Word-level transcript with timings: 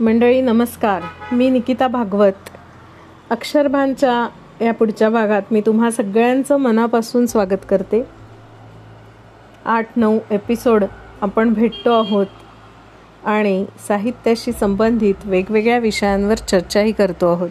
मंडळी 0.00 0.40
नमस्कार. 0.40 1.02
मी 1.32 1.50
निकिता 1.50 1.88
भागवत. 1.88 2.32
अक्षरभानच्या 3.30 4.28
या 4.64 4.72
पुढच्या 4.74 5.10
भागात 5.10 5.42
मी 5.50 5.60
तुम्हा 5.60 5.90
सगळ्यांचं 5.90 6.56
मनापासून 6.56 7.26
स्वागत 7.26 7.64
करते. 7.68 8.04
आठ 9.64 9.88
नऊ 9.96 10.18
एपिसोड 10.30 10.84
आपण 11.20 11.52
भेटतो 11.52 12.02
आहोत 12.02 12.26
आणि 13.24 13.66
साहित्याशी 13.88 14.52
संबंधित 14.52 15.14
वेगवेगळ्या 15.24 15.78
विषयांवर 15.78 16.34
चर्चाही 16.34 16.92
करतो 16.92 17.32
आहोत. 17.32 17.50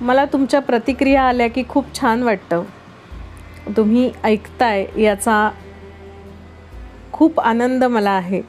मला 0.00 0.24
तुमच्या 0.24 0.60
प्रतिक्रिया 0.60 1.22
आल्या 1.22 1.48
की 1.50 1.62
खूप 1.68 2.00
छान 2.00 2.22
वाटतं. 2.22 2.62
तुम्ही 3.76 4.12
ऐकताय 4.24 4.86
याचा 4.96 5.50
खूप 7.12 7.40
आनंद 7.40 7.84
मला 7.84 8.10
आहे. 8.10 8.42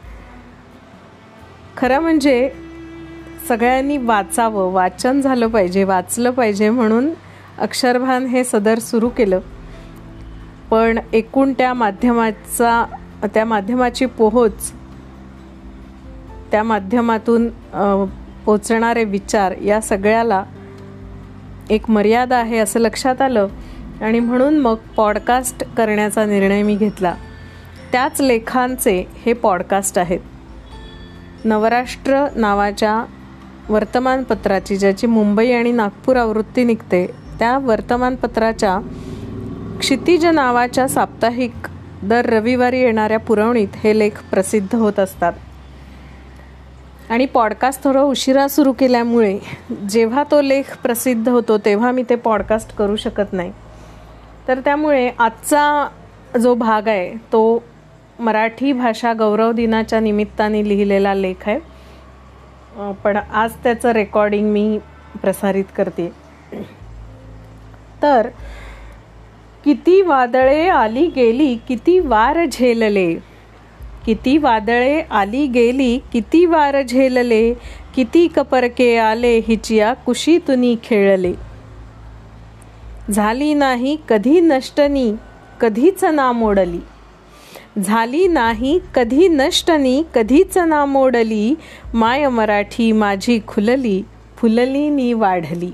खरं 1.78 2.00
म्हणजे 2.00 2.52
सगळ्यांनी 3.48 3.98
वाचावं. 3.98 4.72
वाचन 4.72 5.22
झालं 5.22 5.48
पाहिजे 5.48 5.84
वाचलं 5.84 6.32
पाहिजे 6.32 6.70
म्हणून 6.70 7.10
अक्षरभान 7.58 8.26
हे 8.26 8.44
सदर 8.44 8.80
सुरू 8.80 9.10
केलं. 9.10 9.40
पण 10.70 11.00
एकूण 11.14 11.54
त्या 11.54 11.74
माध्यमाचा 11.74 12.86
त्या 13.24 13.46
माध्यमाची 13.46 14.06
पोहोच 14.06 14.72
त्या 16.52 16.64
माध्यमातून 16.64 17.48
पोचणारे 18.46 19.04
विचार 19.04 19.52
या 19.52 19.82
सगळ्याला 19.82 20.44
एक 21.70 21.90
मर्यादा 21.90 22.38
आहे 22.38 22.58
असं 22.58 22.80
लक्षात 22.80 23.22
आलं 23.22 23.48
आणि 24.02 24.20
म्हणून 24.20 24.58
मग 24.58 24.76
पॉडकास्ट 24.96 25.64
करण्याचा 25.78 26.26
निर्णय 26.26 26.62
मी 26.64 26.76
घेतला. 26.76 27.16
त्याच 27.92 28.22
लेखांचे 28.22 29.06
हे 29.26 29.34
पॉडकास्ट 29.34 30.00
आहेत. 30.00 30.20
नवराष्ट्र 31.46 32.26
नावाच्या 32.36 33.06
वर्तमानपत्राची 33.70 34.78
ज्याची 34.78 35.08
मुंबई 35.08 35.52
आणि 35.52 35.72
नागपूर 35.72 36.16
आवृत्ती 36.16 36.64
निघते 36.64 37.08
त्या 37.40 37.58
वर्तमानपत्राच्या 37.58 38.80
क्षितिज 39.80 40.26
नावाच्या 40.26 40.88
साप्ताहिक 40.88 41.52
दर 42.04 42.26
रविवारी 42.26 42.80
येणाऱ्या 42.82 43.20
पुरवणीत 43.20 43.68
हे 43.76 44.00
लेख 44.00 44.12
प्रसिद्ध 44.32 44.76
होत 44.76 45.00
असतात. 45.00 45.34
आणि 47.10 47.26
पॉडकास्ट 47.26 47.84
थोडं 47.84 48.02
उशिरा 48.02 48.48
सुरू 48.48 48.72
केल्यामुळे 48.72 49.40
जेव्हा 49.90 50.24
तो 50.32 50.42
लेख 50.42 50.78
प्रसिद्ध 50.84 51.30
होतो 51.30 51.58
तेव्हा 51.58 51.92
मी 51.92 52.04
ते 52.10 52.16
पॉडकास्ट 52.16 52.76
करू 52.76 52.96
शकत 52.96 53.34
नाही. 53.34 53.52
तर 54.48 54.60
त्यामुळे 54.60 55.10
आजचा 55.20 55.88
जो 56.42 56.54
भाग 56.56 56.88
आहे 56.88 57.14
तो 57.14 57.64
मराठी 58.20 58.74
भाषा 58.74 59.14
गौरव 59.14 59.52
दिनाच्या 59.52 60.00
निमित्ताने 60.00 60.70
लिहिलेला 60.70 61.14
लेख 61.14 61.50
आहे. 61.50 61.71
पण 63.04 63.18
आज 63.18 63.54
त्याचं 63.64 63.90
रेकॉर्डिंग 63.90 64.50
मी 64.52 64.80
प्रसारित 65.22 65.66
करते. 65.78 66.12
तर 68.02 68.28
किती 69.66 70.02
वादळे 70.02 70.68
आली 70.68 71.08
गेली 71.08 71.56
किती 71.68 72.00
वार 72.00 72.46
झेलले. 72.46 73.14
किती 74.06 74.38
वादळे 74.38 75.02
आली 75.12 75.46
गेली 75.48 75.98
किती 76.14 76.46
वार 76.46 76.82
झेलले 76.82 77.54
किती 77.96 78.28
कपरके 78.28 78.96
आले 78.98 79.38
हिचिया 79.48 79.94
कुशीतुनी 79.94 80.76
खेळले. 80.84 81.34
झाली 83.12 83.54
नाही 83.54 83.98
कधी 84.10 84.40
नष्टनी 84.40 85.12
कधीच 85.62 86.04
ना 86.04 86.32
मोडली. 86.32 86.80
झाली 87.80 88.28
नाही 88.28 88.80
कधी 88.96 89.28
नष्टनी 89.28 90.04
कधीच 90.16 90.58
ना 90.58 90.86
मोडली 90.86 91.56
माय 91.94 92.28
मराठी 92.28 92.92
माझी 92.92 93.40
खुलली 93.48 94.04
फुलली 94.38 94.90
नी 94.90 95.14
वाढली. 95.14 95.72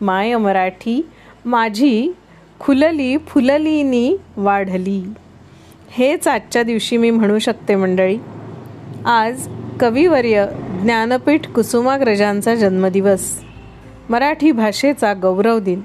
माय 0.00 0.36
मराठी 0.36 1.06
माझी 1.44 2.12
खुलली 2.60 3.16
फुलली 3.16 3.82
नी 3.82 4.16
वाढली. 4.36 5.02
हेच 5.90 6.28
आजच्या 6.28 6.62
दिवशी 6.62 6.96
मी 6.96 7.10
म्हणू 7.10 7.38
शकते 7.38 7.76
मंडळी. 7.76 8.18
आज 9.04 9.48
कविवर्य 9.80 10.46
ज्ञानपीठ 10.82 11.48
कुसुमाग्रजांचा 11.48 12.54
जन्मदिवस. 12.54 13.40
मराठी 14.08 14.52
भाषेचा 14.52 15.14
गौरव 15.14 15.58
दिन. 15.58 15.80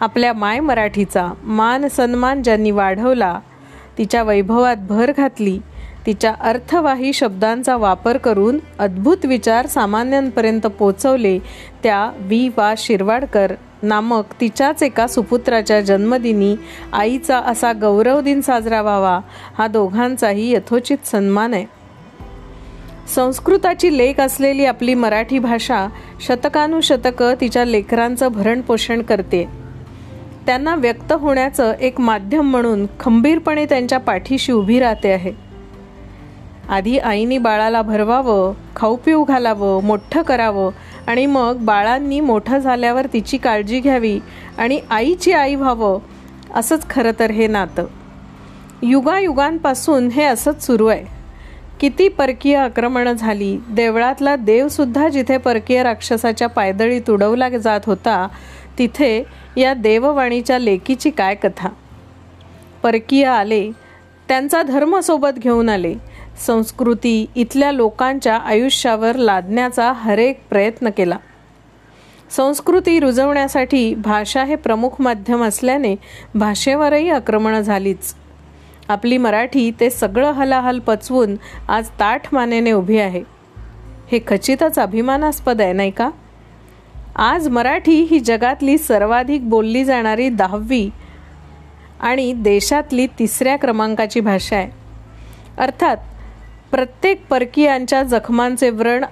आपल्या 0.00 0.32
माय 0.32 0.60
मराठीचा 0.60 1.28
मान 1.42 1.88
सन्मान 1.88 2.42
ज्यांनी 2.42 2.70
वाढवला 2.70 3.40
तिच्या 3.98 4.22
वैभवात 4.22 4.76
भर 4.76 5.12
घातली. 5.16 5.58
तिच्या 6.06 6.34
अर्थवाही 6.40 7.12
शब्दांचा 7.12 7.76
वापर 7.76 8.16
करून 8.16 8.58
अद्भुत 8.78 9.26
विचार 9.26 9.66
सामान्यांपर्यंत 9.66 10.66
पोचवले. 10.66 11.38
त्या 11.82 12.10
वी. 12.18 12.48
वा. 12.56 12.74
शिरवाडकर 12.78 13.54
नामक 13.82 14.24
तिच्याच 14.40 14.82
एका 14.82 15.06
सुपुत्राच्या 15.06 15.80
जन्मदिनी 15.80 16.56
आईचा 16.92 17.38
असा 17.38 17.72
गौरव 17.72 18.20
दिन 18.20 18.40
साजरा 18.40 18.82
व्हावा 18.82 19.20
हा 19.58 19.66
दोघांचाही 19.66 20.52
यथोचित 20.52 21.06
सन्मान 21.06 21.54
आहे. 21.54 21.64
संस्कृताची 23.14 23.98
लेख 23.98 24.20
असलेली 24.20 24.64
आपली 24.64 24.94
मराठी 24.94 25.38
भाषा 25.38 25.86
शतकानुशतकं 26.20 27.34
तिच्या 27.40 27.64
लेकरांचं 27.64 28.32
भरणपोषण 28.32 29.02
करते. 29.02 29.63
त्यांना 30.46 30.74
व्यक्त 30.74 31.12
होण्याचं 31.12 31.72
एक 31.72 32.00
माध्यम 32.00 32.50
म्हणून 32.50 32.86
खंबीरपणे 33.00 33.66
त्यांच्या 33.66 33.98
पाठीशी 33.98 34.52
उभी 34.52 34.78
राहते 34.78 35.12
आहे. 35.12 35.32
आधी 36.68 36.98
आईनी 36.98 37.38
बाळाला 37.38 37.82
भरवावं 37.82 38.54
खाऊ 38.76 38.96
पिऊ 38.96 39.24
घालावं 39.24 39.84
मोठं 39.84 40.22
करावं 40.22 40.70
आणि 41.06 41.26
मग 41.26 41.56
बाळांनी 41.56 42.20
मोठं 42.20 42.58
झाल्यावर 42.58 43.06
तिची 43.12 43.36
काळजी 43.36 43.80
घ्यावी 43.80 44.20
आणि 44.58 44.80
आईची 44.90 45.32
आई 45.32 45.54
व्हावं 45.54 45.98
असंच 46.54 46.90
खरं 46.90 47.10
तर 47.18 47.30
हे 47.30 47.46
नातं. 47.46 47.84
युगायुगांपासून 48.82 50.08
हे 50.08 50.24
असंच 50.24 50.66
सुरू 50.66 50.86
आहे. 50.86 51.04
किती 51.80 52.08
परकीय 52.08 52.56
आक्रमणं 52.56 53.12
झाली 53.12 53.58
देवळातला 53.70 54.36
देवसुद्धा 54.36 55.08
जिथे 55.08 55.36
परकीय 55.36 55.82
राक्षसाच्या 55.82 56.48
पायदळी 56.48 57.00
तुडवला 57.00 57.48
जात 57.48 57.80
होता 57.86 58.28
तिथे 58.78 59.24
या 59.56 59.74
देववाणीच्या 59.74 60.58
लेकीची 60.58 61.10
काय 61.10 61.34
कथा? 61.34 61.68
परकीय 62.82 63.26
आले 63.26 63.70
त्यांचा 64.28 64.62
धर्म 64.62 65.00
सोबत 65.00 65.38
घेऊन 65.38 65.68
आले. 65.68 65.94
संस्कृती 66.46 67.26
इथल्या 67.36 67.72
लोकांच्या 67.72 68.36
आयुष्यावर 68.36 69.16
लादण्याचा 69.16 69.92
हरेक 69.92 70.40
प्रयत्न 70.50 70.90
केला. 70.90 71.16
संस्कृती 72.30 73.00
रुजवण्यासाठी 73.00 73.94
भाषा 73.94 74.44
हे 74.44 74.56
प्रमुख 74.56 74.90
माध्यम 74.98 75.44
असल्याने 75.44 75.96
भाषेवरही 76.34 77.10
आक्रमणं 77.10 77.60
झालीच. 77.60 78.14
आपली 78.88 79.18
मराठी 79.18 79.70
ते 79.80 79.90
सगळं 79.90 80.30
हलाहल 80.30 80.78
पचवून 80.78 81.34
आज 81.68 81.88
ताठ 81.88 82.34
मानेने 82.34 82.72
उभी 82.72 82.98
आहे. 82.98 83.22
हे 84.12 84.18
खचितच 84.26 84.78
अभिमानास्पद 84.78 85.60
आहे 85.60 85.72
नाही 85.72 85.90
का? 85.90 86.10
आज 87.16 87.48
मराठी 87.48 88.00
ही 88.00 88.20
जगातली 88.20 88.78
सर्वाधिक 88.78 89.48
बोलली 89.48 89.84
जाणारी 89.84 90.28
दहावी 90.28 90.90
आणि 92.00 92.32
देशातली 92.32 93.06
तिसऱ्या 93.06 93.56
क्रमांकाची 93.56 94.20
भाषा 94.20 94.56
आहे. 94.56 94.70
अर्थात 95.58 95.96
प्रत्येक 96.70 97.26
परकीयांच्या 97.26 98.02
जखमांचे 98.02 98.70
व्रण 98.70 99.04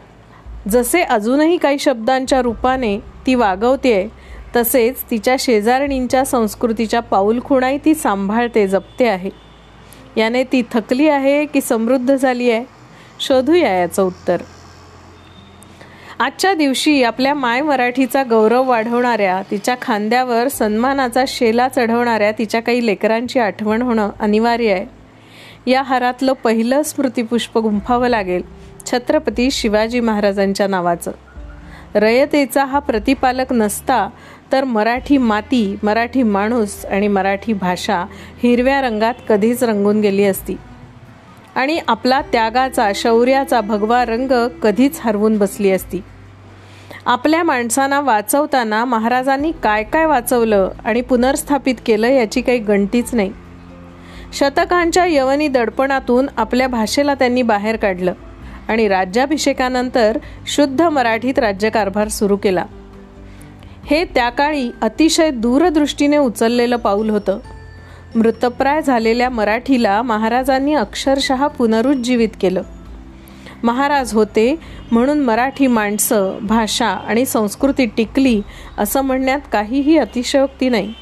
जसे 0.68 1.02
अजूनही 1.02 1.56
काही 1.56 1.78
शब्दांच्या 1.78 2.42
रूपाने 2.42 2.98
ती 2.98 3.34
वागवते 3.34 4.08
तसेच 4.56 5.02
तिच्या 5.10 5.36
शेजारणींच्या 5.38 6.24
संस्कृतीच्या 6.24 7.00
पाऊलखुणाही 7.00 7.78
ती 7.84 7.94
सांभाळते 7.94 8.68
जपते 8.68 9.08
आहे. 9.08 9.30
याने 10.16 10.44
ती 10.44 10.62
थकली 10.72 11.09
आहे 11.09 11.44
की 11.44 11.60
समृद्ध 11.60 12.16
झाली 12.16 12.50
आहे? 12.50 12.65
शोधूया 13.21 13.74
याचं 13.74 14.03
उत्तर. 14.03 14.36
आजच्या 16.22 16.54
दिवशी 16.54 17.03
आपल्या 17.03 17.34
माय 17.34 17.60
मराठीचा 17.63 18.22
गौरव 18.22 18.69
वाढवणाऱ्या 18.69 19.42
तिच्या 19.51 19.77
खांद्यावर 19.83 20.48
सन्मानाचा 20.48 21.24
शेला 21.28 21.69
चढवणाऱ्या 21.69 22.33
तिच्या 22.33 22.63
काही 22.63 22.86
लेकरांची 22.86 23.39
आठवण 23.39 23.83
होणं 23.83 24.10
अनिवार्य 24.21 24.72
आहे. 24.72 24.86
या 25.71 25.83
हारातलं 25.83 26.33
पहिलं 26.33 26.83
स्मृतिपुष्प 26.83 27.59
गुंफावं 27.59 28.09
लागेल 28.09 28.42
छत्रपती 28.86 29.51
शिवाजी 29.51 30.01
महाराजांच्या 30.01 30.66
नावाचं. 30.66 31.10
रयतेचा 31.95 32.65
हा 32.65 32.78
प्रतिपालक 32.78 33.53
नसता 33.53 34.09
तर 34.53 34.65
मराठी 34.65 35.18
माती 35.18 35.77
मराठी 35.83 36.22
माणूस 36.22 36.84
आणि 36.84 37.09
मराठी 37.09 37.53
भाषा 37.53 38.04
हिरव्या 38.42 38.80
रंगात 38.80 39.15
कधीच 39.28 39.65
रंगून 39.65 40.01
गेली 40.01 40.25
असती. 40.25 40.57
आणि 41.54 41.80
आपला 41.89 42.21
त्यागाचा 42.21 42.91
शौर्याचा 42.95 43.60
भगवा 43.60 44.04
रंग 44.04 44.48
कधीच 44.63 45.01
हरवून 45.01 45.39
बसली 45.39 45.71
असती. 45.71 46.01
आपल्या 47.07 47.43
माणसांना 47.43 48.01
वाचवताना 48.01 48.84
महाराजांनी 48.84 49.53
काय 49.63 49.83
काय 49.83 50.07
वाचवलं 50.07 50.71
आणि 50.84 51.01
पुनर्स्थापित 51.01 51.75
केलं 51.87 52.09
याची 52.09 52.41
काही 52.41 52.59
गणतीच 52.59 53.15
नाही. 53.15 53.33
शतकांच्या 54.33 55.07
यवनी 55.07 55.49
दडपणातून 55.49 56.27
आपल्या 56.37 56.69
भाषेला 56.69 57.15
त्यांनी 57.15 57.43
बाहेर 57.43 57.77
काढलं 57.77 58.13
आणि 58.69 58.89
राज्याभिषेकानंतर 58.89 60.19
शुद्ध 60.47 60.83
मराठीत 60.83 61.39
राज्यकारभार 61.39 62.09
सुरू 62.09 62.37
केला. 62.37 62.65
हे 63.91 64.04
त्या 64.04 64.31
काळी 64.31 64.71
अतिशय 64.83 65.31
दूरदृष्टीने 65.31 66.16
उचललेलं 66.16 66.77
पाऊल 66.77 67.10
होतं. 67.10 67.39
मृतप्राय 68.15 68.83
झालेल्या 68.83 69.31
मराठीला 69.31 70.03
महाराजांनी 70.03 70.75
अक्षरशः 70.75 71.47
पुनरुज्जीवित 71.47 72.28
केलं. 72.41 72.63
महाराज 73.63 74.13
होते 74.15 74.57
म्हणून 74.92 75.21
मराठी 75.21 75.66
माणसं 75.66 76.39
भाषा 76.42 76.86
आणि 76.86 77.24
संस्कृती 77.24 77.86
टिकली 77.86 78.42
असं 78.78 79.00
म्हणण्यात 79.00 79.41
काहीही 79.53 79.98
अतिशयोक्ती 79.98 80.68
नाही. 80.68 80.92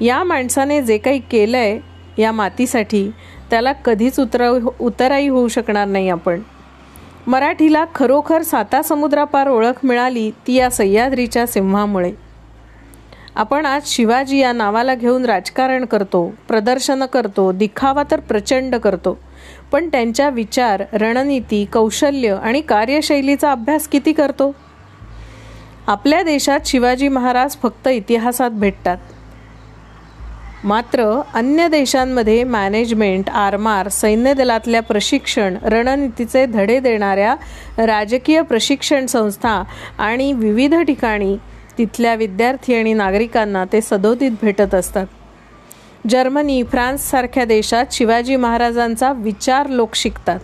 या 0.00 0.24
माणसाने 0.24 0.82
जे 0.82 0.98
काही 0.98 1.18
केलंय 1.18 1.78
या 2.18 2.32
मातीसाठी 2.32 3.10
त्याला 3.50 3.72
कधीच 3.72 4.20
उतरा 4.20 4.50
उतराई 4.80 5.28
होऊ 5.28 5.48
शकणार 5.48 5.88
नाही 5.88 6.08
आपण. 6.08 6.40
मराठीला 7.26 7.84
खरोखर 7.94 8.42
साता 8.42 8.82
समुद्रापार 8.82 9.48
ओळख 9.48 9.84
मिळाली 9.84 10.30
ती 10.46 10.54
या 10.54 10.70
सह्याद्रीच्या 10.70 11.46
सिंहामुळे. 11.46 12.12
आपण 13.34 13.66
आज 13.66 13.82
शिवाजी 13.86 14.38
या 14.38 14.52
नावाला 14.52 14.94
घेऊन 14.94 15.24
राजकारण 15.24 15.84
करतो 15.84 16.34
प्रदर्शनं 16.48 17.06
करतो 17.06 17.52
दिखावा 17.52 18.02
तर 18.10 18.20
प्रचंड 18.20 18.76
करतो. 18.76 19.18
पण 19.72 19.88
त्यांच्या 19.88 20.28
विचार 20.28 20.82
रणनीती 20.92 21.64
कौशल्य 21.64 22.36
आणि 22.42 22.60
कार्यशैलीचा 22.60 23.52
अभ्यास 23.52 23.88
किती 23.88 24.12
करतो? 24.12 24.54
आपल्या 25.86 26.22
देशात 26.22 26.60
शिवाजी 26.66 27.08
महाराज 27.08 27.56
फक्त 27.62 27.88
इतिहासात 27.88 28.50
भेटतात. 28.50 28.96
मात्र 30.64 31.20
अन्य 31.34 31.68
देशांमध्ये 31.68 32.44
मॅनेजमेंट 32.44 33.30
आरमार 33.30 33.88
सैन्य 33.88 34.34
दलातल्या 34.34 34.82
प्रशिक्षण 34.82 35.56
रणनीतीचे 35.62 36.46
धडे 36.46 36.80
देणाऱ्या 36.80 37.34
राजकीय 37.86 38.42
प्रशिक्षण 38.42 39.06
संस्था 39.06 39.62
आणि 39.98 40.32
विविध 40.32 40.74
ठिकाणी 40.74 41.36
तिथल्या 41.78 42.14
विद्यार्थी 42.14 42.74
आणि 42.74 42.92
नागरिकांना 42.92 43.64
ते 43.72 43.80
सदोदित 43.80 44.30
भेटत 44.42 44.74
असतात. 44.74 45.06
जर्मनी 46.08 46.62
फ्रान्ससारख्या 46.62 47.44
देशात 47.44 47.92
शिवाजी 47.92 48.36
महाराजांचा 48.36 49.12
विचार 49.12 49.68
लोक 49.68 49.94
शिकतात. 49.94 50.38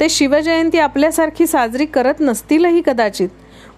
ते 0.00 0.08
शिवजयंती 0.08 0.78
आपल्यासारखी 0.78 1.46
साजरी 1.46 1.84
करत 1.84 2.20
नसतीलही 2.20 2.82
कदाचित 2.86 3.28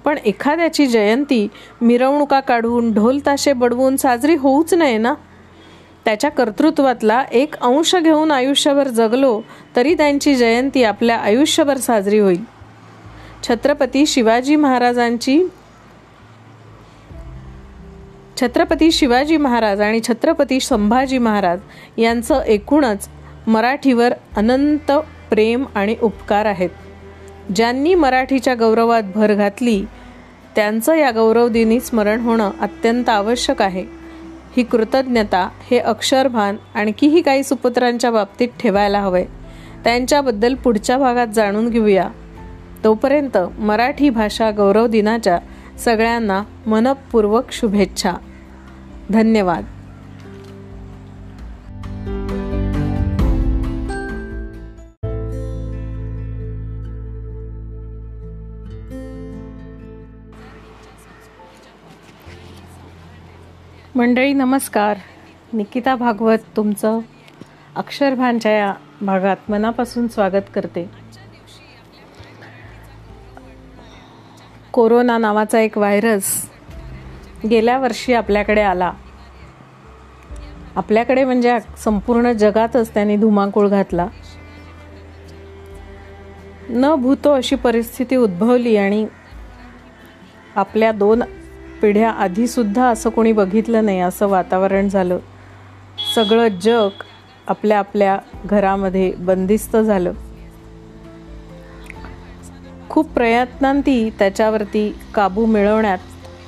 पण 0.05 0.19
एखाद्याची 0.25 0.87
जयंती 0.87 1.47
मिरवणुका 1.81 2.41
काढून 2.41 2.93
ढोल 2.93 3.19
ताशे 3.27 3.53
बडवून 3.53 3.97
साजरी 3.97 4.35
होऊच 4.35 4.75
नये 4.75 4.99
ना? 4.99 5.15
त्याच्या 6.05 6.31
कर्तृत्वातला 6.31 7.23
एक 7.33 7.55
अंश 7.61 7.95
घेऊन 7.97 8.31
आयुष्यभर 8.31 8.89
जगलो 8.89 9.41
तरी 9.77 9.95
त्यांची 9.95 10.35
जयंती 10.35 10.83
आपल्या 10.85 11.17
आयुष्यभर 11.17 11.77
साजरी 11.77 12.19
होईल. 12.19 12.45
छत्रपती 13.49 14.07
शिवाजी 14.07 14.57
महाराजांची 14.57 15.43
छत्रपती 18.41 18.93
शिवाजी 18.93 19.37
महाराज 19.37 19.81
आणि 19.81 20.01
छत्रपती 20.01 20.61
संभाजी 20.61 21.19
महाराज 21.19 21.59
यांचं 21.97 22.43
एकूणच 22.43 23.09
मराठीवर 23.47 24.13
अनंत 24.37 24.93
प्रेम 25.31 25.65
आणि 25.75 25.97
उपकार 26.03 26.45
आहेत. 26.45 26.71
ज्यांनी 27.57 27.95
मराठीच्या 27.95 28.55
गौरवात 28.55 29.03
भर 29.15 29.35
घातली 29.35 29.85
त्यांचं 30.57 30.95
या 30.95 31.11
गौरवदिनी 31.11 31.81
स्मरण 31.81 32.21
होणं 32.21 32.51
अत्यंत 32.61 33.09
आवश्यक 33.09 33.63
आहे. 33.63 33.85
ही 34.57 34.63
कृतज्ञता 34.63 35.49
हे 35.71 35.79
अक्षरभान 35.79 36.57
आणखीही 36.75 37.23
काही 37.23 37.43
सुपुत्रांच्या 37.43 38.11
बाबतीत 38.11 38.49
ठेवायला 38.61 39.01
हवंय. 39.01 39.25
त्यांच्याबद्दल 39.85 40.55
पुढच्या 40.55 40.99
भागात 40.99 41.27
जाणून 41.27 41.69
घेऊया. 41.69 42.09
तोपर्यंत 42.85 43.39
मराठी 43.59 44.11
भाषा 44.11 44.51
गौरव 44.51 44.87
दिनाच्या 44.87 45.39
सगळ्यांना 45.79 46.43
मनपूर्वक 46.67 47.53
शुभेच्छा. 47.53 48.13
धन्यवाद. 49.13 49.65
मंडळी 63.95 64.33
नमस्कार. 64.33 64.97
निकिता 65.53 65.95
भागवत 65.95 66.39
तुमचं 66.57 66.99
अक्षरभानच्या 67.77 68.53
या 68.53 68.75
भागात 69.03 69.37
मनापासून 69.49 70.09
स्वागत 70.09 70.43
करते. 70.55 70.91
कोरोना 74.77 75.19
नावाचा 75.19 75.61
एक 75.61 75.79
व्हायरस 75.79 76.25
गेल्या 77.51 77.79
वर्षी 77.79 78.15
आपल्याकडे 78.15 78.63
आला. 78.63 78.93
आपल्याकडे 80.77 81.25
म्हणजे 81.25 81.59
संपूर्ण 81.79 82.33
जगातच 82.33 82.95
त्यांनी 82.95 83.17
धुमाकूळ 83.17 83.69
घातला. 83.69 84.07
न 86.71 86.95
भूतो 86.95 87.33
अशी 87.33 87.57
परिस्थिती 87.57 88.17
उद्भवली 88.17 88.77
आणि 88.77 89.07
आपल्या 90.57 90.93
दोन 90.93 91.23
पिढ्या 91.83 92.11
आधीसुद्धा 92.11 92.89
असं 92.89 93.11
कोणी 93.11 93.33
बघितलं 93.33 93.85
नाही 93.85 94.01
असं 94.01 94.27
वातावरण 94.27 94.89
झालं. 94.89 95.19
सगळं 96.15 96.49
जग 96.49 97.03
आपल्या 97.47 97.79
आपल्या 97.79 98.19
घरामध्ये 98.45 99.13
बंदिस्त 99.13 99.77
झालं. 99.77 100.13
खूप 102.91 103.11
प्रयत्नांती 103.11 104.11
त्याच्यावरती 104.11 104.95
काबू 105.15 105.47
मिळवण्यात 105.47 105.99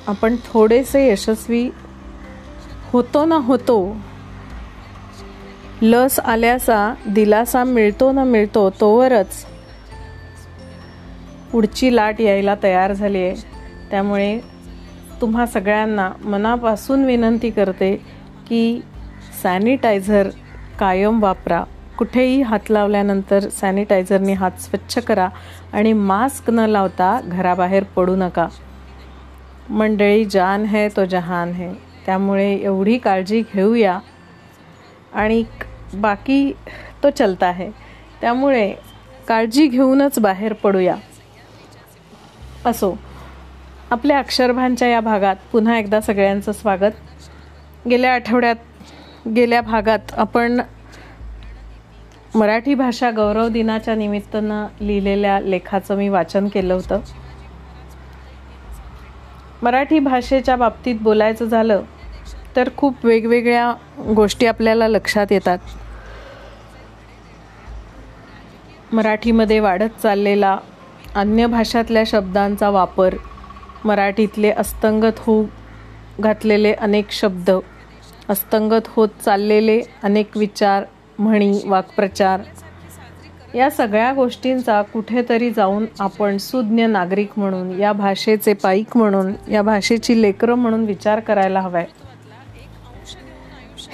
आपण 0.07 0.35
थोडेसे 0.45 1.11
यशस्वी 1.11 1.69
होतो 2.93 3.25
ना 3.25 3.35
होतो 3.35 3.95
लस 5.81 6.19
आल्याचा 6.19 6.93
दिलासा 7.07 7.63
मिळतो 7.63 8.11
ना 8.11 8.23
मिळतो 8.23 8.69
तोवरच 8.69 9.45
पुढची 11.51 11.95
लाट 11.95 12.21
यायला 12.21 12.55
तयार 12.63 12.93
झाली 12.93 13.17
आहे. 13.17 13.35
त्यामुळे 13.89 14.39
तुम्हा 15.21 15.45
सगळ्यांना 15.45 16.11
मनापासून 16.23 17.05
विनंती 17.05 17.49
करते 17.49 17.95
की 18.49 18.81
सॅनिटायझर 19.43 20.29
कायम 20.79 21.23
वापरा. 21.23 21.63
कुठेही 21.99 22.41
हात 22.41 22.69
लावल्यानंतर 22.69 23.39
सॅनिटायझरने 23.39 24.33
हात 24.33 24.51
स्वच्छ 24.59 24.97
करा 24.97 25.27
आणि 25.73 25.93
मास्क 25.93 26.49
न 26.49 26.59
लावता 26.59 27.19
घराबाहेर 27.23 27.83
पडू 27.83 28.15
नका. 28.15 28.47
मंडळी 29.69 30.25
जान 30.25 30.65
है 30.65 30.87
तो 30.89 31.05
जहान 31.05 31.51
है. 31.51 31.73
त्यामुळे 32.05 32.53
एवढी 32.53 32.97
काळजी 32.97 33.41
घेऊया. 33.53 33.99
आणि 35.13 35.43
बाकी 35.93 36.51
तो 37.03 37.09
चलता 37.09 37.47
आहे 37.47 37.69
त्यामुळे 38.21 38.71
काळजी 39.27 39.67
घेऊनच 39.67 40.19
बाहेर 40.19 40.53
पडूया. 40.53 40.95
असो 42.65 42.95
आपल्या 43.91 44.19
अक्षरभांच्या 44.19 44.87
या 44.87 44.99
भागात 44.99 45.35
पुन्हा 45.51 45.77
एकदा 45.77 46.01
सगळ्यांचं 46.01 46.51
स्वागत. 46.51 46.91
गेल्या 47.89 48.13
आठवड्यात 48.13 49.27
गेल्या 49.35 49.61
भागात 49.61 50.13
आपण 50.13 50.61
मराठी 52.35 52.73
भाषा 52.75 53.09
गौरव 53.11 53.47
दिनाच्या 53.49 53.93
निमित्तानं 53.95 54.67
लिहिलेल्या 54.81 55.39
लेखाचं 55.39 55.95
मी 55.97 56.09
वाचन 56.09 56.47
केलं 56.47 56.73
होतं. 56.73 56.99
मराठी 59.63 59.99
भाषेच्या 59.99 60.55
बाबतीत 60.55 60.95
बोलायचं 61.01 61.45
झालं 61.45 61.81
तर 62.55 62.69
खूप 62.77 63.05
वेगवेगळ्या 63.05 63.73
गोष्टी 64.15 64.45
आपल्याला 64.45 64.87
लक्षात 64.87 65.31
येतात. 65.31 65.57
मराठीमध्ये 68.93 69.59
वाढत 69.59 70.01
चाललेला 70.03 70.57
अन्य 71.15 71.45
भाषातल्या 71.47 72.03
शब्दांचा 72.07 72.69
वापर 72.69 73.15
मराठीतले 73.85 74.51
अस्तंगत 74.51 75.19
होऊ 75.19 75.45
घातलेले 76.19 76.73
अनेक 76.73 77.11
शब्द 77.11 77.51
अस्तंगत 78.29 78.87
होत 78.87 79.09
चाललेले 79.25 79.81
अनेक 80.03 80.37
विचार 80.37 80.83
म्हणी 81.19 81.61
वाक्प्रचार 81.65 82.41
या 83.55 83.69
सगळ्या 83.69 84.11
गोष्टींचा 84.13 84.81
कुठेतरी 84.81 85.49
जाऊन 85.51 85.85
आपण 85.99 86.37
सुज्ञ 86.37 86.85
नागरिक 86.85 87.29
म्हणून 87.37 87.79
या 87.79 87.93
भाषेचे 87.93 88.53
पाईक 88.53 88.97
म्हणून 88.97 89.33
या 89.51 89.61
भाषेची 89.61 90.21
लेकरं 90.21 90.55
म्हणून 90.55 90.85
विचार 90.85 91.19
करायला 91.19 91.61
हवाय. 91.61 91.85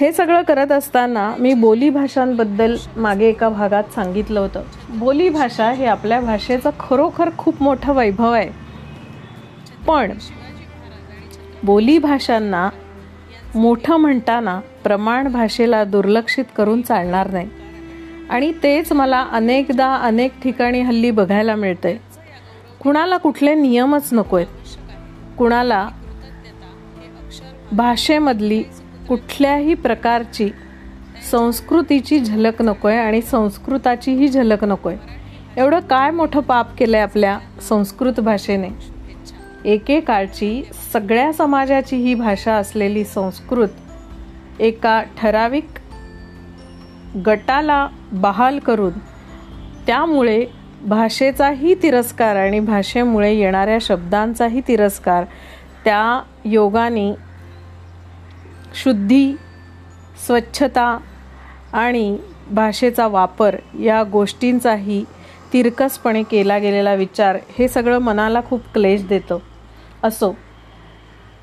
हे 0.00 0.12
सगळं 0.12 0.42
करत 0.42 0.72
असताना 0.72 1.34
मी 1.38 1.54
बोली 1.54 1.90
भाषांबद्दल 1.90 2.76
मागे 2.96 3.28
एका 3.28 3.48
भागात 3.48 3.84
सांगितलं 3.94 4.40
होतं. 4.40 4.62
बोली 4.88 5.28
भाषा 5.28 5.70
हे 5.72 5.86
आपल्या 5.86 6.20
भाषेचं 6.20 6.70
खरोखर 6.80 7.30
खूप 7.38 7.62
मोठं 7.62 7.94
वैभव 7.94 8.32
आहे. 8.32 8.50
पण 9.86 10.12
बोली 11.64 11.98
भाषांना 11.98 12.68
मोठं 13.56 13.96
म्हणताना 13.96 14.60
प्रमाण 14.84 15.28
भाषेला 15.28 15.84
दुर्लक्षित 15.84 16.44
करून 16.56 16.82
चालणार 16.82 17.30
नाही. 17.30 17.48
आणि 18.30 18.52
तेच 18.62 18.92
मला 18.92 19.20
अनेकदा 19.32 19.94
अनेक 19.94 20.32
ठिकाणी 20.42 20.80
हल्ली 20.80 21.10
बघायला 21.10 21.54
मिळते 21.54 22.00
कुणाला 22.80 23.16
कुठले 23.16 23.54
नियमच 23.54 24.08
नको 24.12 24.36
आहेत 24.36 25.36
कुणाला 25.38 25.88
भाषेमधली 27.72 28.62
कुठल्याही 29.08 29.74
प्रकारची 29.74 30.48
संस्कृतीची 31.30 32.18
झलक 32.20 32.62
नको 32.62 32.88
आहे 32.88 32.98
आणि 32.98 33.22
संस्कृताचीही 33.22 34.28
झलक 34.28 34.64
नको 34.64 34.88
आहे 34.88 35.60
एवढं 35.60 35.80
काय 35.80 36.10
मोठं 36.10 36.40
पाप 36.40 36.76
केलं 36.78 36.96
आहे 36.96 37.04
आपल्या 37.04 37.38
संस्कृत 37.68 38.20
भाषेने? 38.20 38.68
एकेकाळची 39.66 40.62
सगळ्या 40.92 41.32
समाजाची 41.32 41.96
ही 41.96 42.14
भाषा 42.14 42.54
असलेली 42.54 43.04
संस्कृत 43.04 43.68
एका 44.60 45.02
ठराविक 45.18 45.64
गटाला 47.26 47.88
बहाल 48.12 48.58
करून 48.58 48.92
त्यामुळे 49.86 50.46
भाषेचाही 50.82 51.74
तिरस्कार 51.74 52.36
आणि 52.36 52.60
भाषेमुळे 52.60 53.32
येणाऱ्या 53.34 53.78
शब्दांचाही 53.80 54.60
तिरस्कार 54.68 55.24
त्या 55.84 56.22
योगाने 56.44 57.14
शुद्धी 58.74 59.36
स्वच्छता 60.26 60.98
आणि 61.72 62.18
भाषेचा 62.50 63.06
वापर 63.06 63.56
या 63.80 64.02
गोष्टींचाही 64.02 65.04
तिरकसपणे 65.52 66.22
केला 66.22 66.58
गेलेला 66.58 66.94
विचार 66.94 67.38
हे 67.58 67.68
सगळं 67.68 67.98
मनाला 67.98 68.40
खूप 68.40 68.60
क्लेश 68.74 69.06
देतं. 69.06 69.38
असो. 70.06 70.34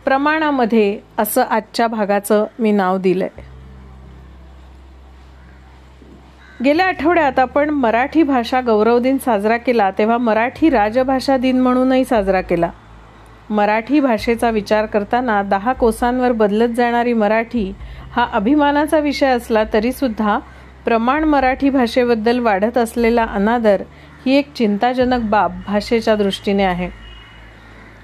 प्रमाणामध्ये 0.06 1.00
असं 1.18 1.42
आजच्या 1.42 1.88
भागाचं 1.88 2.46
मी 2.60 2.72
नाव 2.72 2.98
दिलं 2.98 3.24
आहे 3.24 3.52
गेल्या 6.64 6.86
आठवड्यात 6.86 7.40
आपण 7.40 7.70
मराठी 7.70 8.24
भाषा 8.24 8.62
गौरव 8.62 9.00
दिन 9.00 9.18
साजरा 9.18 9.58
केला 9.58 9.90
तेव्हा 9.92 10.18
मराठी 10.18 10.70
राजभाषा 10.70 11.38
दिन 11.38 11.62
म्हणूनही 11.62 12.06
साजरा 12.06 12.42
केला. 12.42 12.70
मराठी 13.50 14.00
भाषेचा 14.00 14.50
विचार 14.50 14.86
करताना 14.86 15.42
दहा 15.44 15.74
कोसांवर 15.74 16.32
बदलत 16.32 16.76
जाणारी 16.76 17.14
मराठी 17.14 17.72
हा 18.12 18.28
अभिमानाचा 18.34 19.00
विषय 19.00 19.28
असला 19.28 19.64
तरीसुद्धा 19.74 20.38
प्रमाण 20.86 21.24
मराठी 21.24 21.70
भाषेबद्दल 21.70 22.40
वाढत 22.40 22.78
असलेला 22.78 23.24
अनादर 23.24 23.84
ही 24.26 24.36
एक 24.36 24.54
चिंताजनक 24.54 25.22
बाब 25.22 25.60
भाषेच्या 25.68 26.16
दृष्टीने 26.16 26.64
आहे. 26.64 26.90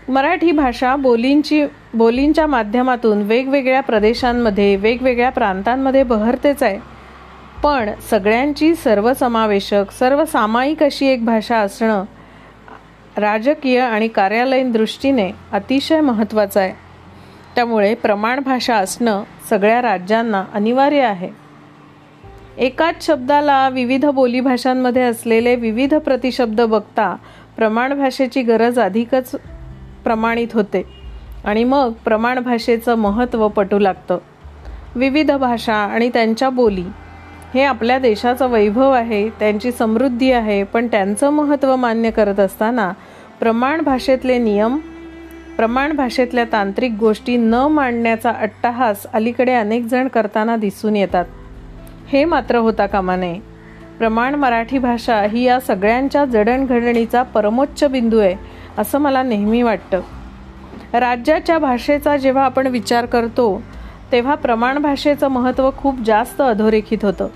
मराठी 0.09 0.51
भाषा 0.51 0.95
बोलींची 0.95 1.65
बोलींच्या 1.93 2.47
माध्यमातून 2.47 3.21
वेगवेगळ्या 3.21 3.81
प्रदेशांमध्ये 3.81 4.75
वेगवेगळ्या 4.75 5.29
प्रांतांमध्ये 5.29 6.03
बहरतेच 6.03 6.63
आहे. 6.63 6.79
पण 7.63 7.89
सगळ्यांची 8.09 8.75
सर्वसमावेशक 8.75 9.91
सर्वसामायिक 9.99 10.83
अशी 10.83 11.05
एक 11.05 11.25
भाषा 11.25 11.57
असणं 11.57 12.03
राजकीय 13.17 13.79
आणि 13.79 14.07
कार्यालयीन 14.07 14.71
दृष्टीने 14.71 15.31
अतिशय 15.51 16.01
महत्त्वाचं 16.01 16.59
आहे. 16.59 16.73
त्यामुळे 17.55 17.95
प्रमाण 17.95 18.39
भाषा 18.39 18.75
असणं 18.75 19.23
सगळ्या 19.49 19.81
राज्यांना 19.81 20.43
अनिवार्य 20.53 21.01
आहे. 21.01 21.29
एकाच 22.57 23.05
शब्दाला 23.05 23.69
विविध 23.69 24.05
बोलीभाषांमध्ये 24.05 25.01
असलेले 25.01 25.55
विविध 25.55 25.95
प्रतिशब्द 25.95 26.61
बघता 26.61 27.15
प्रमाण 27.57 27.93
भाषेची 27.93 28.41
गरज 28.41 28.79
अधिकच 28.79 29.35
प्रमाणित 30.03 30.47
होते. 30.53 30.83
आणि 31.43 31.63
मग 31.63 31.91
प्रमाण 32.05 32.39
भाषेचं 32.39 32.95
महत्त्व 32.95 33.47
पटू 33.47 33.79
लागतं. 33.79 34.17
विविध 34.95 35.31
भाषा 35.31 35.75
आणि 35.75 36.09
त्यांच्या 36.09 36.49
बोली. 36.49 36.83
हे 37.53 37.63
आपल्या 37.63 37.99
देशाचं 37.99 38.47
वैभव 38.47 38.91
आहे 38.91 39.29
त्यांची 39.29 39.71
समृद्धी 39.71 40.31
आहे 40.31 40.63
पण 40.63 40.87
त्यांचं 40.87 41.29
महत्त्व 41.29 41.75
मान्य 41.75 42.11
करत 42.11 42.39
असताना 42.39 42.91
प्रमाण 43.39 43.81
भाषेतले 43.81 44.37
नियम 44.37 44.77
प्रमाण 45.57 45.91
भाषेतल्या 45.91 46.43
तांत्रिक 46.51 46.91
गोष्टी 46.99 47.37
न 47.37 47.53
मांडण्याचा 47.53 48.29
अट्टहास 48.29 49.05
अलीकडे 49.13 49.53
अनेक 49.53 49.83
जण 49.83 50.07
करताना 50.07 50.55
दिसून 50.55 50.95
येतात. 50.95 51.25
हे 52.07 52.25
मात्र 52.25 52.55
होता 52.55 52.85
कामा 52.85 53.15
नये. 53.15 53.39
प्रमाण 53.97 54.35
मराठी 54.35 54.77
भाषा 54.77 55.21
ही 55.21 55.43
या 55.43 55.59
सगळ्यांच्या 55.59 56.25
जडणघडणीचा 56.25 57.23
परमोच्च 57.23 57.83
बिंदू 57.83 58.19
आहे. 58.19 58.35
असं 58.77 58.99
मला 58.99 59.23
नेहमी 59.23 59.61
वाटतं. 59.61 60.01
राज्याच्या 60.93 61.57
भाषेचा 61.59 62.17
जेव्हा 62.17 62.45
आपण 62.45 62.67
विचार 62.67 63.05
करतो 63.05 63.61
तेव्हा 64.11 64.35
प्रमाण 64.35 64.77
भाषेचं 64.77 65.27
महत्त्व 65.27 65.69
खूप 65.77 65.99
जास्त 65.99 66.41
अधोरेखित 66.41 67.05
होतं. 67.05 67.27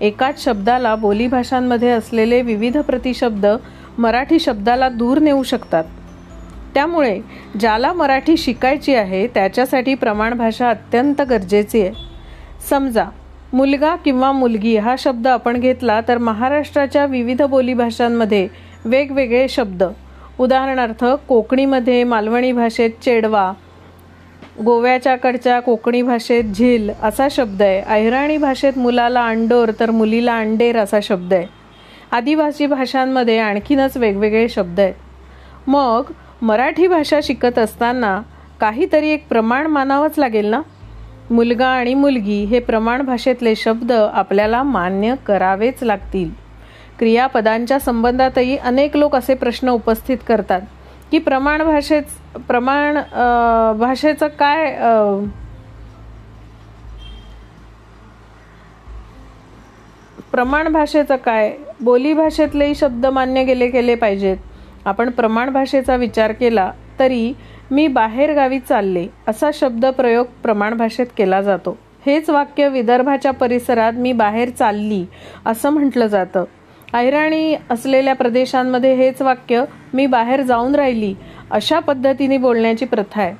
एकाच 0.00 0.44
शब्दाला 0.44 0.94
बोलीभाषांमध्ये 0.94 1.90
असलेले 1.90 2.40
विविध 2.42 2.78
प्रतिशब्द 2.78 3.46
मराठी 3.98 4.38
शब्दाला 4.38 4.88
दूर 4.88 5.18
नेऊ 5.18 5.42
शकतात. 5.42 5.84
त्यामुळे 6.74 7.20
ज्याला 7.60 7.92
मराठी 7.92 8.36
शिकायची 8.36 8.94
आहे 8.94 9.26
त्याच्यासाठी 9.26 9.94
प्रमाण 9.94 10.34
भाषा 10.34 10.70
अत्यंत 10.70 11.22
गरजेची 11.22 11.80
आहे. 11.80 11.92
समजा 12.70 13.04
मुलगा 13.52 13.94
किंवा 13.96 14.32
मुलगी 14.32 14.76
हा 14.76 14.94
शब्द 14.98 15.26
आपण 15.26 15.60
घेतला 15.60 16.00
तर 16.08 16.18
महाराष्ट्राच्या 16.18 17.04
विविध 17.06 17.42
बोलीभाषांमध्ये 17.42 18.48
वेगवेगळे 18.84 19.48
शब्द 19.48 19.82
उदाहरणार्थ 20.40 21.04
कोकणीमध्ये 21.28 22.04
मालवणी 22.04 22.52
भाषेत 22.52 22.90
चेडवा 23.02 23.52
गोव्याच्याकडच्या 24.64 25.60
कोकणी 25.60 26.02
भाषेत 26.02 26.44
झील 26.44 26.90
असा 27.02 27.28
शब्द 27.30 27.62
आहे. 27.62 27.80
अहिराणी 27.80 28.36
भाषेत 28.36 28.78
मुलाला 28.78 29.26
अंडोर 29.26 29.70
तर 29.80 29.90
मुलीला 29.90 30.38
अंडेर 30.38 30.78
असा 30.78 30.98
शब्द 31.02 31.34
आहे. 31.34 31.46
आदिवासी 32.12 32.66
भाषांमध्ये 32.66 33.38
आणखीनच 33.38 33.96
वेगवेगळे 33.96 34.48
शब्द 34.48 34.80
आहेत. 34.80 34.94
मग 35.66 36.02
मराठी 36.42 36.86
भाषा 36.86 37.20
शिकत 37.22 37.58
असताना 37.58 38.22
काहीतरी 38.60 39.08
एक 39.08 39.28
प्रमाण 39.28 39.66
मानावंच 39.66 40.18
लागेल 40.18 40.46
ना? 40.46 40.60
मुलगा 41.30 41.66
आणि 41.66 41.94
मुलगी 41.94 42.44
हे 42.44 42.58
प्रमाण 42.58 43.02
भाषेतले 43.02 43.54
शब्द 43.54 43.92
आपल्याला 43.92 44.62
मान्य 44.62 45.14
करावेच 45.26 45.82
लागतील. 45.82 46.45
क्रियापदांच्या 46.98 47.78
संबंधातही 47.78 48.56
अनेक 48.56 48.96
लोक 48.96 49.16
असे 49.16 49.34
प्रश्न 49.34 49.68
उपस्थित 49.68 50.18
करतात. 50.28 50.60
की 51.10 51.18
प्रमाण 51.18 51.62
भाषेच 51.62 52.04
प्रमाण 52.48 52.98
भाषेचं 53.78 54.28
काय 54.38 54.70
प्रमाण 60.30 60.68
भाषेचं 60.72 61.16
काय? 61.16 61.52
बोली 61.80 62.12
भाषेतलेही 62.12 62.74
शब्द 62.74 63.06
मान्य 63.06 63.44
गेले 63.44 63.68
गेले 63.68 63.94
पाहिजेत. 63.94 64.36
आपण 64.84 65.10
प्रमाण 65.10 65.50
भाषेचा 65.50 65.96
विचार 65.96 66.32
केला 66.32 66.70
तरी 66.98 67.32
मी 67.70 67.86
बाहेरगावी 67.88 68.58
चालले 68.58 69.06
असा 69.28 69.50
शब्द 69.54 69.86
प्रयोग 69.86 70.26
प्रमाण 70.42 70.74
भाषेत 70.74 71.06
केला 71.18 71.40
जातो. 71.42 71.76
हेच 72.06 72.28
वाक्य 72.30 72.68
विदर्भाच्या 72.68 73.30
परिसरात 73.30 73.92
मी 73.92 74.12
बाहेर 74.12 74.50
चालली 74.50 75.04
असं 75.46 75.70
म्हटलं 75.70 76.06
जातं. 76.06 76.44
ऐराणी 76.96 77.54
असलेल्या 77.70 78.14
प्रदेशांमध्ये 78.14 78.94
हेच 78.94 79.22
वाक्य 79.22 79.64
मी 79.94 80.06
बाहेर 80.06 80.42
जाऊन 80.42 80.74
राहिली 80.74 81.14
अशा 81.50 81.78
पद्धतीने 81.78 82.38
बोलण्याची 82.38 82.84
प्रथा 82.84 83.22
आहे. 83.22 83.34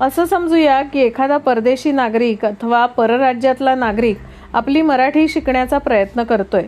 असं 0.00 0.24
समजूया 0.24 0.82
की 0.82 1.00
एखादा 1.00 1.36
परदेशी 1.36 1.92
नागरिक 1.92 2.44
अथवा 2.44 2.86
परराज्यातला 2.86 3.74
नागरिक 3.74 4.18
आपली 4.52 4.82
मराठी 4.82 5.28
शिकण्याचा 5.28 5.78
प्रयत्न 5.78 6.22
करतोय. 6.22 6.62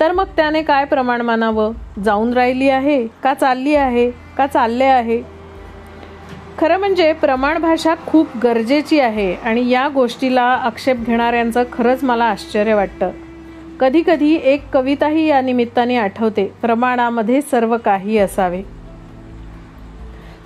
तर 0.00 0.12
मग 0.12 0.24
त्याने 0.36 0.62
काय 0.62 0.84
प्रमाण 0.84 1.20
मानावं? 1.20 1.72
जाऊन 2.04 2.32
राहिली 2.32 2.68
आहे 2.68 3.06
का 3.06 3.34
चालली 3.34 3.74
आहे? 3.74 4.10
का 4.10 4.46
चालले 4.46 4.84
आहे? 4.84 5.22
खरं 6.58 6.78
म्हणजे 6.78 7.12
प्रमाण 7.12 7.58
भाषा 7.58 7.94
खूप 8.06 8.36
गरजेची 8.42 9.00
आहे 9.00 9.34
आणि 9.34 9.68
या 9.70 9.88
गोष्टीला 9.88 10.42
आक्षेप 10.42 10.96
घेणाऱ्यांचं 10.96 11.62
खरंच 11.72 12.04
मला 12.04 12.24
आश्चर्य 12.24 12.74
वाटतं. 12.74 13.10
कधीकधी 13.80 14.38
एक 14.44 14.68
कविताही 14.72 15.26
या 15.26 15.40
निमित्ताने 15.40 15.96
आठवते. 15.96 16.52
प्रमाणामध्ये 16.60 17.40
सर्व 17.40 17.76
काही 17.84 18.18
असावे. 18.18 18.62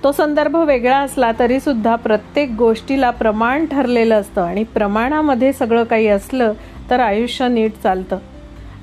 तो 0.03 0.11
संदर्भ 0.11 0.55
वेगळा 0.55 0.97
असला 0.97 1.31
तरी 1.39 1.59
सुद्धा 1.59 1.95
प्रत्येक 1.95 2.51
गोष्टीला 2.51 3.09
प्रमाण 3.09 3.65
ठरलेलं 3.65 4.15
असतं 4.15 4.41
आणि 4.41 4.63
प्रमाणामध्ये 4.63 5.53
सगळं 5.53 5.83
काही 5.83 6.07
असलं 6.07 6.53
तर 6.89 6.99
आयुष्य 6.99 7.47
नीट 7.47 7.71
चालतं. 7.83 8.17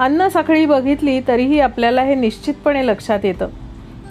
अन्न 0.00 0.28
साखळी 0.28 0.67
बघितली 0.67 1.21
तरीही 1.28 1.61
आपल्याला 1.61 2.02
हे 2.02 2.14
निश्चितपणे 2.14 2.87
लक्षात 2.87 3.25
येतं. 3.25 3.49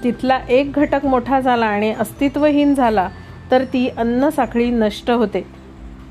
तिथला 0.03 0.39
एक 0.49 0.71
घटक 0.73 1.05
मोठा 1.05 1.39
झाला 1.39 1.65
आणि 1.65 1.93
अस्तित्वहीन 1.99 2.75
झाला 2.75 3.09
तर 3.51 3.63
ती 3.63 3.89
अन्न 3.97 4.29
साखळी 4.29 4.69
नष्ट 4.69 5.11
होते. 5.11 5.45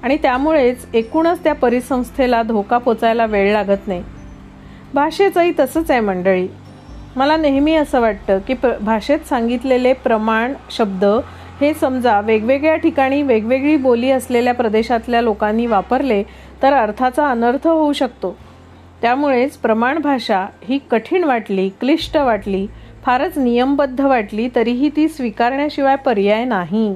आणि 0.02 0.16
त्यामुळेच 0.16 0.86
एकूणच 0.94 1.44
त्या 1.44 1.54
परिसंस्थेला 1.54 2.42
धोका 2.42 2.78
पोचायला 2.78 3.26
वेळ 3.26 3.52
लागत 3.52 3.88
नाही. 3.88 4.02
भाषेचंही 4.94 5.52
तसंच 5.58 5.90
आहे 5.90 6.00
मंडळी. 6.00 6.48
मला 7.16 7.36
नेहमी 7.36 7.74
असं 7.74 8.00
वाटतं 8.00 8.38
की 8.38 8.54
प्र 8.54 8.72
भाषेत 8.80 9.18
सांगितलेले 9.18 9.92
प्रमाण 9.92 10.52
शब्द 10.70 11.04
हे 11.60 11.74
समजा 11.74 12.20
वेगवेगळ्या 12.20 12.76
ठिकाणी 12.76 13.22
वेगवेगळी 13.22 13.76
बोली 13.76 14.10
असलेल्या 14.10 14.54
प्रदेशातल्या 14.54 15.20
लोकांनी 15.20 15.66
वापरले 15.66 16.22
तर 16.62 16.72
अर्थाचा 16.72 17.28
अनर्थ 17.30 17.66
होऊ 17.66 17.92
शकतो. 17.92 18.36
त्यामुळेच 19.02 19.56
प्रमाण 19.56 19.98
भाषा 19.98 20.46
ही 20.64 20.78
कठीण 20.90 21.24
वाटली 21.24 21.68
क्लिष्ट 21.68 22.16
वाटली 22.16 22.66
फारच 23.04 23.38
नियमबद्ध 23.38 24.00
वाटली 24.00 24.48
तरीही 24.56 24.90
ती 24.96 25.08
स्वीकारण्याशिवाय 25.08 25.96
पर्याय 25.96 26.44
नाही. 26.44 26.94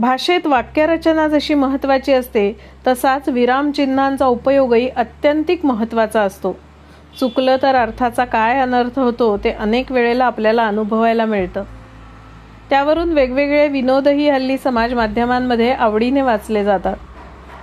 भाषेत 0.00 0.46
वाक्यरचना 0.46 1.28
जशी 1.28 1.54
महत्त्वाची 1.54 2.12
असते 2.12 2.56
तसाच 2.86 3.28
विरामचिन्हांचा 3.28 4.26
उपयोगही 4.26 4.88
अत्यंतिक 4.88 5.66
महत्त्वाचा 5.66 6.22
असतो. 6.22 6.56
चुकलं 7.20 7.56
तर 7.62 7.74
अर्थाचा 7.74 8.24
काय 8.24 8.60
अनर्थ 8.60 8.98
होतो 8.98 9.36
ते 9.36 9.50
अनेक 9.50 9.92
वेळेला 9.92 10.24
आपल्याला 10.24 10.66
अनुभवायला 10.66 11.24
मिळतं. 11.24 11.64
त्यावरून 12.70 13.12
वेगवेगळे 13.12 13.68
विनोदही 13.68 14.30
हल्ली 14.30 14.58
समाज 14.58 14.94
माध्यमांमध्ये 14.94 15.72
आवडीने 15.72 16.22
वाचले 16.22 16.64
जातात. 16.64 16.96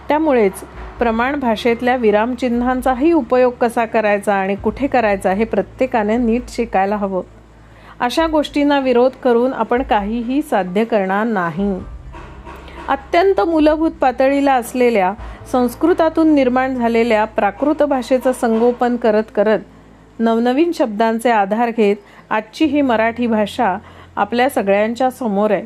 त्यामुळेच 0.07 0.63
प्रमाण 0.99 1.39
भाषेतल्या 1.39 1.95
विरामचिन्हांचाही 1.95 3.11
उपयोग 3.11 3.53
कसा 3.61 3.85
करायचा 3.85 4.33
आणि 4.33 4.55
कुठे 4.55 4.87
करायचा 4.87 5.31
हे 5.31 5.43
प्रत्येकाने 5.43 6.17
नीट 6.17 6.41
शिकायला 6.49 6.95
हवं. 6.95 7.21
अशा 7.99 8.27
गोष्टींना 8.27 8.79
विरोध 8.79 9.11
करून 9.11 9.53
आपण 9.53 9.83
काहीही 9.83 10.41
साध्य 10.41 10.83
करणार 10.83 11.25
नाही. 11.25 11.96
अत्यंत 12.87 13.41
मूलभूत 13.41 13.91
पातळीला 13.91 14.53
असलेल्या 14.53 15.13
संस्कृतातून 15.51 16.33
निर्माण 16.35 16.75
झालेल्या 16.75 17.25
प्राकृत 17.25 17.83
भाषेचं 17.83 18.31
संगोपन 18.31 18.95
करत 18.95 19.23
करत 19.35 19.59
नवनवीन 20.19 20.71
शब्दांचे 20.71 21.31
आधार 21.31 21.69
घेत 21.77 21.95
आजची 22.29 22.65
ही 22.65 22.81
मराठी 22.81 23.27
भाषा 23.27 23.77
आपल्या 24.15 24.49
सगळ्यांच्या 24.49 25.09
समोर 25.09 25.51
आहे. 25.51 25.65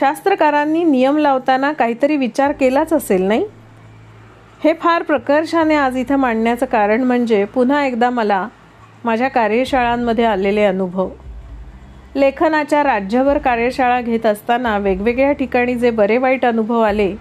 शास्त्रकारांनी 0.00 0.84
नियम 0.84 1.18
लावताना 1.18 1.72
काहीतरी 1.72 2.16
विचार 2.16 2.52
केलाच 2.52 2.92
असेल 2.92 3.22
नाही? 3.22 3.46
हे 4.64 4.72
फार 4.74 5.02
प्रकर्षाने 5.02 5.74
आज 5.74 5.96
इथं 5.96 6.16
मांडण्याचं 6.16 6.66
कारण 6.66 7.02
म्हणजे 7.02 7.44
पुन्हा 7.44 7.86
एकदा 7.86 8.10
मला 8.10 8.48
माझ्या 9.04 9.28
कार्यशाळांमध्ये 9.28 10.24
आलेले 10.24 10.64
अनुभव. 10.64 11.08
लेखनाच्या 12.14 12.82
राज्यभर 12.82 13.38
कार्यशाळा 13.38 14.00
घेत 14.00 14.26
असताना 14.26 14.76
वेगवेगळ्या 14.78 15.32
ठिकाणी 15.32 15.74
जे 15.74 15.90
बरे 15.90 16.16
वाईट 16.18 16.44
अनुभव 16.44 16.80
आले 16.80 17.14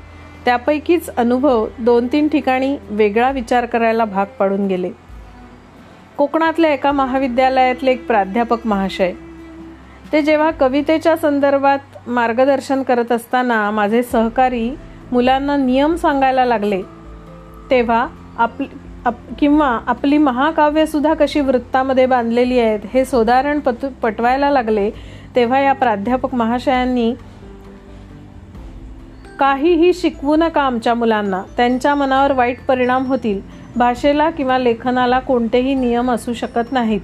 त्यापैकीच 0.46 1.10
अनुभव 1.17 1.67
दोन 1.79 2.08
तीन 2.08 2.27
ठिकाणी 2.27 2.75
वेगळा 2.89 3.32
विचार 3.32 3.65
करायला 3.65 4.06
भाग 4.06 4.25
पाडून 4.39 4.67
गेले. 4.67 4.89
कोकणातल्या 6.17 6.74
एका 6.74 6.91
महाविद्यालयातले 6.91 7.91
एक 7.91 8.06
प्राध्यापक 8.08 8.67
महाशय. 8.67 9.12
ते 10.13 10.22
जेव्हा 10.22 10.51
कवितेच्या 10.51 11.15
संदर्भात 11.17 12.10
मार्गदर्शन 12.10 12.84
करत 12.84 13.12
असताना 13.12 13.70
माझे 13.72 14.03
सहकारी 14.03 14.70
मुलांना 15.12 15.56
नियम 15.58 15.96
सांगायला 15.96 16.46
लागले 16.46 16.82
तेव्हा 17.70 18.08
आप 18.38 18.62
आप 19.08 19.16
किंवा 19.40 19.68
आपली 19.88 20.18
महाकाव्यसुद्धा 20.18 21.14
कशी 21.14 21.40
वृत्तामध्ये 21.40 22.06
बांधलेली 22.06 22.60
आहेत 22.60 22.80
हे 22.94 23.06
सोदाहरण 23.06 23.60
पत 23.60 23.86
पटवायला 24.02 24.50
लागले 24.52 24.90
तेव्हा 25.36 25.60
या 25.60 25.74
प्राध्यापक 25.74 26.36
महाशयांनी 26.36 27.14
काहीही 29.40 29.94
शिकवू 29.94 30.36
नका 30.36 30.62
आमच्या 30.62 30.94
मुलांना. 30.94 31.42
त्यांच्या 31.58 31.96
मनावर 31.96 32.32
वाईट 32.32 32.58
परिणाम 32.68 33.06
होतील. 33.06 33.42
भाषेला 33.76 34.30
किंवा 34.30 34.58
लेखनाला 34.58 35.20
कोणतेही 35.20 35.76
नियम 35.76 36.12
असू 36.12 36.34
शकत 36.34 36.72
नाहीत. 36.72 37.02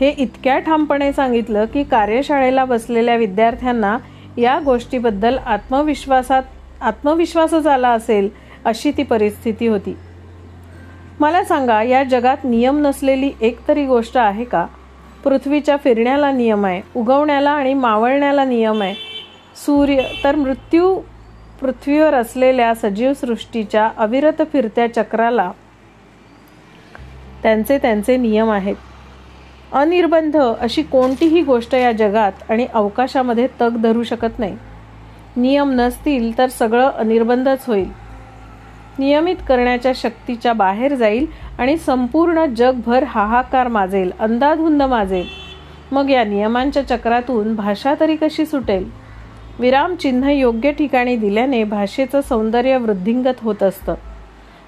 हे 0.00 0.08
इतक्या 0.08 0.58
ठामपणे 0.58 1.12
सांगितलं 1.12 1.64
की 1.64 1.84
कार्यशाळेला 1.84 2.64
बसलेल्या 2.64 3.16
विद्यार्थ्यांना 3.16 3.96
या 4.38 4.58
गोष्टीबद्दल 4.64 5.38
आत्मविश्वासात 5.38 6.42
आत्मविश्वासच 6.80 7.66
आला 7.66 7.88
असेल 7.88 8.28
अशी 8.64 8.92
ती 8.96 9.02
परिस्थिती 9.02 9.66
होती. 9.66 9.96
मला 11.20 11.44
सांगा 11.44 11.82
या 11.82 12.02
जगात 12.04 12.36
नियम 12.44 12.86
नसलेली 12.86 13.30
एक 13.40 13.58
तरी 13.68 13.86
गोष्ट 13.86 14.16
आहे 14.16 14.44
का? 14.44 14.66
पृथ्वीच्या 15.24 15.76
फिरण्याला 15.76 16.32
नियम 16.32 16.66
आहे 16.66 16.82
उगवण्याला 16.96 17.50
आणि 17.50 17.74
मावळण्याला 17.74 18.44
नियम 18.44 18.82
आहे. 18.82 18.94
सूर्य 19.56 20.02
तर 20.24 20.34
मृत्यू 20.36 21.00
पृथ्वीवर 21.60 22.14
असलेल्या 22.14 22.74
सजीव 22.74 23.12
सृष्टीच्या 23.12 23.90
अविरत 23.96 24.42
फिरत्या 24.52 24.94
चक्राला 24.94 25.50
त्यांचे 27.42 27.78
त्यांचे 27.78 28.16
नियम 28.16 28.50
आहेत. 28.50 28.76
अनिर्बंध 29.72 30.36
अशी 30.36 30.82
कोणतीही 30.82 31.42
गोष्ट 31.42 31.74
या 31.74 31.92
जगात 31.92 32.32
आणि 32.48 32.66
अवकाशामध्ये 32.74 33.48
तग 33.60 33.76
धरू 33.76 34.02
शकत 34.02 34.38
नाही. 34.38 34.56
नियम 35.36 35.70
नसतील 35.70 36.38
तर 36.38 36.46
सगळं 36.46 36.90
अनिर्बंधच 36.90 37.64
होईल. 37.66 38.09
नियमित 39.00 39.36
करण्याच्या 39.48 39.92
शक्तीच्या 39.94 40.52
बाहेर 40.52 40.94
जाईल 40.94 41.26
आणि 41.58 41.76
संपूर्ण 41.76 42.46
जगभर 42.46 43.04
हाहाकार 43.04 43.68
माजेल 43.68 44.12
अंदाधुंद 44.20 44.82
माजेल. 44.82 45.26
मग 45.92 46.10
या 46.10 46.24
नियमांच्या 46.24 46.88
चक्रातून 46.88 47.54
भाषा 47.54 47.94
तरी 48.00 48.16
कशी 48.16 48.46
सुटेल? 48.46 48.90
विरामचिन्ह 49.58 50.28
योग्य 50.28 50.72
ठिकाणी 50.72 51.16
दिल्याने 51.16 51.64
भाषेचं 51.64 52.20
सौंदर्य 52.20 52.76
वृद्धिंगत 52.76 53.40
होत 53.42 53.62
असतं. 53.62 53.94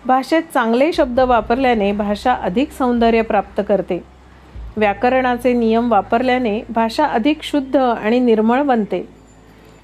भाषेत 0.07 0.43
चांगले 0.55 0.93
शब्द 0.93 1.21
वापरल्याने 1.21 1.93
भाषा 1.93 2.33
अधिक 2.33 2.71
सौंदर्य 2.71 3.23
प्राप्त 3.23 3.61
करते. 3.69 4.05
व्याकरणाचे 4.77 5.53
नियम 5.53 5.93
वापरल्याने 5.93 6.61
भाषा 6.71 7.05
अधिक 7.05 7.39
शुद्ध 7.43 7.77
आणि 7.77 8.21
निर्मळ 8.21 8.63
बनते. 8.63 9.09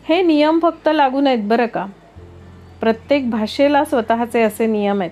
हे 0.09 0.23
नियम 0.23 0.59
फक्त 0.59 0.89
लागू 0.93 1.21
नाहीत 1.21 1.49
बरं 1.49 1.67
का? 1.67 1.87
प्रत्येक 2.81 3.31
भाषेला 3.31 3.85
स्वतःचे 3.85 4.43
असे 4.43 4.67
नियम 4.67 5.01
आहेत. 5.01 5.11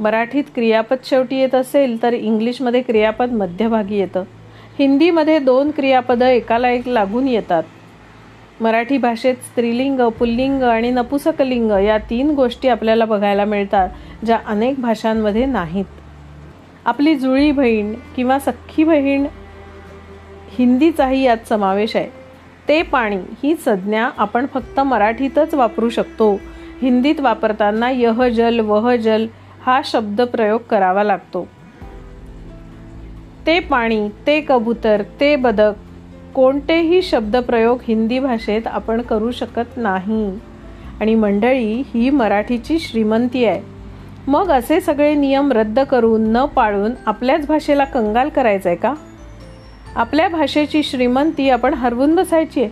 मराठीत 0.00 0.44
क्रियापद 0.54 0.96
शेवटी 1.04 1.36
येत 1.36 1.54
असेल 1.54 2.02
तर 2.02 2.12
इंग्लिशमध्ये 2.12 2.82
क्रियापद 2.82 3.32
मध्यभागी 3.32 3.96
येतं. 3.96 4.24
हिंदीमध्ये 4.78 5.38
दोन 5.38 5.70
क्रियापदं 5.70 6.26
एकाला 6.26 6.70
एक 6.70 6.88
लागून 6.88 7.28
येतात. 7.28 7.62
मराठी 8.60 8.98
भाषेत 8.98 9.34
स्त्रीलिंग 9.34 10.00
पुल्लिंग 10.08 10.62
आणि 10.62 10.90
नपुसकलिंग 10.90 11.70
या 11.70 11.98
तीन 11.98 12.30
गोष्टी 12.30 12.68
आपल्याला 12.68 13.04
बघायला 13.04 13.44
मिळतात 13.44 13.88
ज्या 14.24 14.38
अनेक 14.46 14.80
भाषांमध्ये 14.80 15.46
नाहीत. 15.46 15.84
आपली 16.84 17.14
जुळी 17.14 17.50
बहीण 17.52 17.94
किंवा 18.16 18.38
सख्खी 18.38 18.84
बहीण 18.84 19.26
हिंदीचाही 20.58 21.22
यात 21.22 21.48
समावेश 21.48 21.96
आहे. 21.96 22.15
ते 22.68 22.82
पाणी 22.82 23.16
ही 23.16 23.54
संज्ञा 23.54 24.10
आपण 24.18 24.46
फक्त 24.54 24.80
मराठीतच 24.80 25.54
वापरू 25.54 25.88
शकतो. 25.88 26.40
हिंदीत 26.82 27.20
वापरताना 27.20 27.90
यह 27.90 28.28
जल 28.28 28.60
वह 28.60 28.96
जल 28.96 29.26
हा 29.66 29.80
शब्द 29.84 30.20
प्रयोग 30.20 30.60
करावा 30.70 31.04
लागतो. 31.04 31.48
ते 33.46 33.60
पाणी 33.60 34.08
ते 34.26 34.40
कबूतर 34.48 35.02
ते 35.20 35.36
बदक 35.36 35.72
कोणतेही 36.34 37.02
शब्दप्रयोग 37.02 37.78
हिंदी 37.88 38.18
भाषेत 38.18 38.66
आपण 38.66 39.02
करू 39.02 39.30
शकत 39.30 39.76
नाही. 39.76 40.38
आणि 41.00 41.14
मंडळी 41.14 41.82
ही 41.94 42.10
मराठीची 42.10 42.78
श्रीमंती 42.78 43.44
आहे. 43.44 43.62
मग 44.26 44.50
असे 44.50 44.80
सगळे 44.80 45.14
नियम 45.14 45.52
रद्द 45.52 45.80
करून 45.80 46.28
न 46.28 46.44
पाळून 46.44 46.92
आपल्याच 47.06 47.46
भाषेला 47.46 47.84
कंगाल 47.84 48.28
करायचं 48.28 48.68
आहे 48.68 48.76
का? 48.76 48.94
आपल्या 49.96 50.28
भाषेची 50.28 50.82
श्रीमंती 50.82 51.48
आपण 51.50 51.74
हरवून 51.74 52.14
बसायची 52.14 52.62
आहे. 52.62 52.70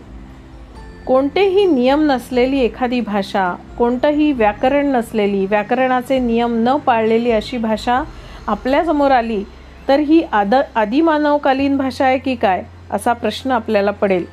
कोणतेही 1.06 1.64
नियम 1.66 2.02
नसलेली 2.10 2.58
एखादी 2.60 3.00
भाषा 3.00 3.54
कोणतंही 3.78 4.30
व्याकरण 4.32 4.87
नसलेली 4.87 5.46
व्याकरणाचे 5.46 6.18
नियम 6.18 6.54
न 6.58 6.76
पाळलेली 6.76 7.30
अशी 7.30 7.58
भाषा 7.58 8.02
आपल्यासमोर 8.46 9.10
आली 9.10 9.42
तर 9.88 9.98
ही 9.98 10.22
आद 10.32 10.54
आदिमानवकालीन 10.74 11.76
भाषा 11.76 12.04
आहे 12.04 12.18
की 12.18 12.34
काय 12.34 12.62
असा 12.90 13.12
प्रश्न 13.12 13.50
आपल्याला 13.50 13.90
पडेल. 13.90 14.24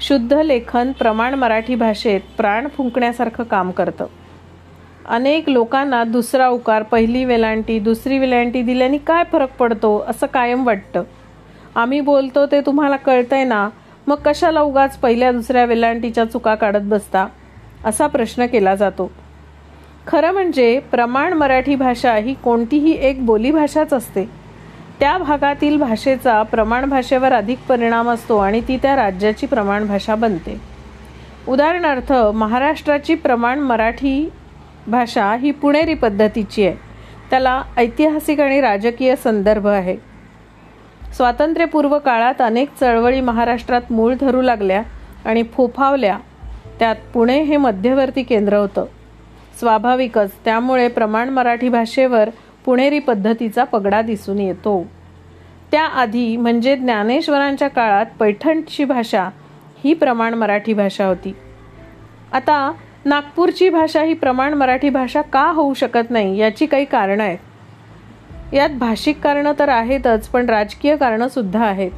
शुद्ध 0.00 0.32
लेखन 0.32 0.92
प्रमाण 0.92 1.34
मराठी 1.34 1.74
भाषेत 1.74 2.20
प्राण 2.36 2.68
फुंकण्यासारखं 2.76 3.44
काम 3.44 3.70
करतं. 3.70 4.06
अनेक 5.08 5.48
लोकांना 5.48 6.02
दुसरा 6.04 6.48
उकार 6.48 6.82
पहिली 6.82 7.24
वेलांटी 7.24 7.78
दुसरी 7.78 8.18
वेलांटी 8.18 8.62
दिल्याने 8.62 8.98
काय 8.98 9.24
फरक 9.32 9.56
पडतो 9.56 9.98
असं 10.08 10.26
कायम 10.26 10.66
वाटतं. 10.66 11.02
आम्ही 11.74 12.00
बोलतो 12.00 12.46
ते 12.46 12.60
तुम्हाला 12.60 12.96
कळतंय 12.96 13.44
ना. 13.44 13.68
मग 14.06 14.16
कशाला 14.24 14.60
उगाच 14.60 14.98
पहिल्या 14.98 15.32
दुसऱ्या 15.32 15.64
वेलांटीच्या 15.64 16.24
चुका 16.24 16.54
काढत 16.54 16.80
बसता? 16.82 17.26
असा 17.84 18.06
प्रश्न 18.06 18.46
केला 18.46 18.74
जातो. 18.74 19.10
खरं 20.06 20.30
म्हणजे 20.30 20.78
प्रमाण 20.78 21.32
मराठी 21.32 21.74
भाषा 21.74 22.14
ही 22.14 22.34
कोणतीही 22.34 22.98
एक 23.00 23.26
बोलीभाषाच 23.26 23.92
असते. 23.92 24.24
त्या 25.00 25.18
भागातील 25.18 25.76
भाषेचा 25.76 26.42
प्रमाण 26.42 26.84
भाषेवर 26.84 27.32
अधिक 27.32 27.58
परिणाम 27.68 28.10
असतो 28.10 28.38
आणि 28.38 28.60
ती 28.60 28.76
त्या 28.76 28.96
राज्याची 28.96 29.46
प्रमाण 29.46 29.86
भाषा 29.86 30.14
बनते. 30.14 30.60
उदाहरणार्थ 31.48 32.12
महाराष्ट्राची 32.12 33.14
प्रमाण 33.14 33.58
मराठी 33.58 34.32
भाषा 34.86 35.34
ही 35.34 35.50
पुणेरी 35.50 35.94
पद्धतीची 35.94 36.66
आहे. 36.66 36.76
त्याला 37.30 37.62
ऐतिहासिक 37.76 38.40
आणि 38.40 38.60
राजकीय 38.60 39.16
संदर्भ 39.16 39.66
आहे. 39.66 39.96
स्वातंत्र्यपूर्व 41.16 41.98
काळात 41.98 42.40
अनेक 42.40 42.68
चळवळी 42.80 43.20
महाराष्ट्रात 43.20 43.92
मूळ 43.92 44.14
धरू 44.20 44.42
लागल्या 44.42 44.82
आणि 45.24 45.42
फोफावल्या. 45.42 46.18
त्यात 46.78 46.96
पुणे 47.14 47.42
हे 47.42 47.56
मध्यवर्ती 47.56 48.22
केंद्र 48.22 48.56
होतं. 48.56 48.84
स्वाभाविकच 49.58 50.30
त्यामुळे 50.44 50.88
प्रमाण 50.88 51.28
मराठी 51.28 51.68
भाषेवर 51.68 52.30
पुणेरी 52.64 52.98
पद्धतीचा 52.98 53.64
पगडा 53.64 54.02
दिसून 54.02 54.38
येतो. 54.38 54.86
त्याआधी 55.72 56.36
म्हणजे 56.36 56.76
ज्ञानेश्वरांच्या 56.76 57.68
काळात 57.68 58.06
पैठणची 58.20 58.84
भाषा 58.84 59.28
ही 59.84 59.94
प्रमाण 59.94 60.34
मराठी 60.34 60.74
भाषा 60.74 61.06
होती. 61.06 61.36
आता 62.32 62.72
नागपूरची 63.04 63.68
भाषा 63.68 64.02
ही 64.02 64.14
प्रमाण 64.14 64.54
मराठी 64.54 64.88
भाषा 64.88 65.22
का 65.22 65.50
होऊ 65.50 65.74
शकत 65.74 66.10
नाही 66.10 66.38
याची 66.38 66.66
काही 66.66 66.84
कारणं 66.84 67.22
आहेत. 67.22 67.38
यात 68.52 68.70
भाषिक 68.70 69.20
कारणं 69.20 69.52
तर 69.58 69.68
आहेतच 69.68 70.28
पण 70.28 70.48
राजकीय 70.48 70.96
कारणंसुद्धा 70.96 71.64
आहेत. 71.64 71.90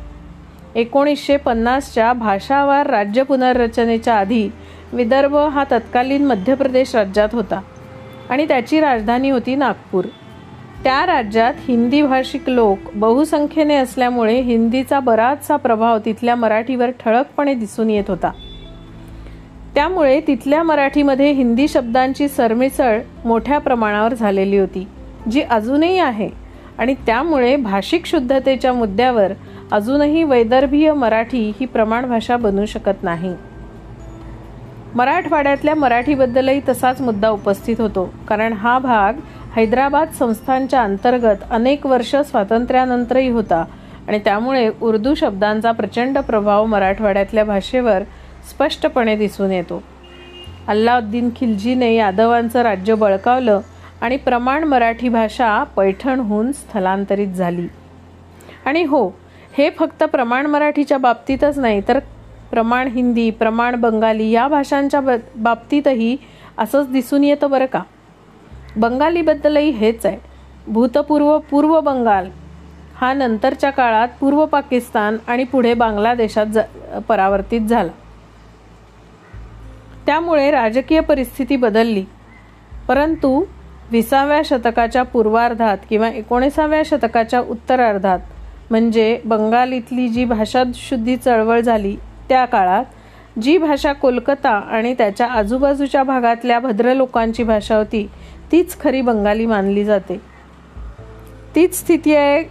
एकोणीसशे 0.74 1.36
पन्नासच्या 1.36 2.12
भाषावार 2.12 2.86
राज्य 2.86 3.22
पुनर्रचनेच्या 3.22 4.14
आधी 4.14 4.50
विदर्भ 4.92 5.36
हा 5.36 5.64
तत्कालीन 5.70 6.26
मध्य 6.26 6.54
प्रदेश 6.54 6.94
राज्यात 6.96 7.28
होता 7.32 7.60
आणि 8.30 8.48
त्याची 8.48 8.80
राजधानी 8.80 9.30
होती 9.30 9.54
नागपूर. 9.54 10.04
त्या 10.84 11.06
राज्यात 11.06 11.54
हिंदी 11.68 12.02
भाषिक 12.02 12.48
लोक 12.48 12.78
बहुसंख्येने 12.94 13.74
असल्यामुळे 13.74 14.40
हिंदीचा 14.40 15.00
बराचसा 15.00 15.56
प्रभाव 15.56 15.98
तिथल्या 15.98 16.34
मराठीवर 16.34 16.90
ठळकपणे 16.90 17.54
दिसून 17.54 17.90
येत 17.90 18.04
होता. 18.08 18.30
त्यामुळे 19.74 20.20
तिथल्या 20.20 20.62
मराठीमध्ये 20.62 21.30
हिंदी 21.32 21.68
शब्दांची 21.68 22.28
सरमिसळ 22.28 23.00
मोठ्या 23.24 23.58
प्रमाणावर 23.58 24.14
झालेली 24.14 24.58
होती. 24.58 24.88
जी 25.30 25.40
अजूनही 25.40 25.98
आहे. 25.98 26.30
आणि 26.78 26.94
त्यामुळे 26.94 27.56
भाषिक 27.56 28.06
शुद्धतेच्या 28.06 28.72
मुद्द्यावर 28.72 29.32
अजूनही 29.72 30.22
वैदर्भीय 30.22 30.92
मराठी 30.92 31.52
ही 31.60 31.66
प्रमाण 31.66 32.06
भाषा 32.06 32.36
बनू 32.36 32.66
शकत 32.66 33.02
नाही. 33.02 33.34
मराठवाड्यातल्या 34.94 35.74
मराठीबद्दलही 35.74 36.60
तसाच 36.68 37.00
मुद्दा 37.00 37.28
उपस्थित 37.28 37.80
होतो. 37.80 38.14
कारण 38.28 38.52
हा 38.52 38.78
भाग 38.78 39.12
हैदराबाद 39.56 40.08
संस्थांच्या 40.18 40.82
अंतर्गत 40.82 41.36
अनेक 41.50 41.86
वर्ष 41.86 42.16
स्वातंत्र्यानंतरही 42.16 43.28
होता. 43.28 43.64
आणि 44.08 44.18
त्यामुळे 44.18 44.70
उर्दू 44.82 45.14
शब्दांचा 45.14 45.72
प्रचंड 45.72 46.18
प्रभाव 46.18 46.64
मराठवाड्यातल्या 46.64 47.44
भाषेवर 47.44 48.02
स्पष्टपणे 48.50 49.16
दिसून 49.16 49.50
येतो. 49.50 49.82
अल्लाउद्दीन 50.68 51.30
खिलजीने 51.36 51.94
यादवांचं 51.94 52.62
राज्य 52.62 52.94
बळकावलं 52.94 53.60
आणि 54.00 54.16
प्रमाण 54.16 54.64
मराठी 54.64 55.08
भाषा 55.08 55.62
पैठणहून 55.64 56.52
स्थलांतरित 56.52 57.28
झाली. 57.28 57.68
आणि 58.64 58.84
हो 58.84 59.08
हे 59.58 59.70
फक्त 59.70 60.04
प्रमाण 60.04 60.46
मराठीच्या 60.46 60.98
बाबतीतच 60.98 61.58
नाही 61.58 61.80
तर 61.88 61.98
प्रमाण 62.50 62.88
हिंदी 62.88 63.30
प्रमाण 63.30 63.76
बंगाली 63.76 64.30
या 64.30 64.48
भाषांच्या 64.48 65.00
बाबतीतही 65.36 66.16
असंच 66.58 66.90
दिसून 66.92 67.24
येतं 67.24 67.50
बरं 67.50 67.66
का? 67.66 67.82
बंगालीबद्दलही 68.76 69.70
हेच 69.70 70.06
आहे. 70.06 70.18
भूतपूर्व 70.66 71.38
पूर्व 71.38 71.80
बंगाल 71.80 72.30
हा 72.94 73.12
नंतरच्या 73.12 73.70
काळात 73.70 74.08
पूर्व 74.20 74.46
पाकिस्तान 74.46 75.16
आणि 75.26 75.44
पुढे 75.44 75.74
बांगलादेशात 75.74 76.58
परावर्तित 77.08 77.60
झाला. 77.60 77.92
त्यामुळे 80.06 80.50
राजकीय 80.50 81.00
परिस्थिती 81.00 81.56
बदलली. 81.56 82.04
परंतु 82.88 83.44
विसाव्या 83.90 84.40
शतकाच्या 84.44 85.02
पूर्वार्धात 85.02 85.78
किंवा 85.88 86.08
एकोणीसाव्या 86.08 86.82
शतकाच्या 86.84 87.40
उत्तरार्धात 87.40 88.18
म्हणजे 88.70 89.20
बंगालीतली 89.24 90.08
जी 90.08 90.24
भाषाशुद्धी 90.24 91.16
चळवळ 91.16 91.60
झाली 91.60 91.96
त्या 92.28 92.44
काळात 92.44 92.84
जी 93.42 93.58
भाषा 93.58 93.92
कोलकाता 93.92 94.50
आणि 94.50 94.94
त्याच्या 94.94 95.26
आजूबाजूच्या 95.26 96.02
भागातल्या 96.02 96.58
भद्र 96.58 96.94
लोकांची 96.94 97.42
भाषा 97.42 97.76
होती 97.76 98.08
तीच 98.52 98.80
खरी 98.80 99.00
बंगाली 99.00 99.46
मानली 99.46 99.84
जाते. 99.84 100.20
तीच 101.54 101.78
स्थिती 101.78 102.14
आहे 102.14 102.42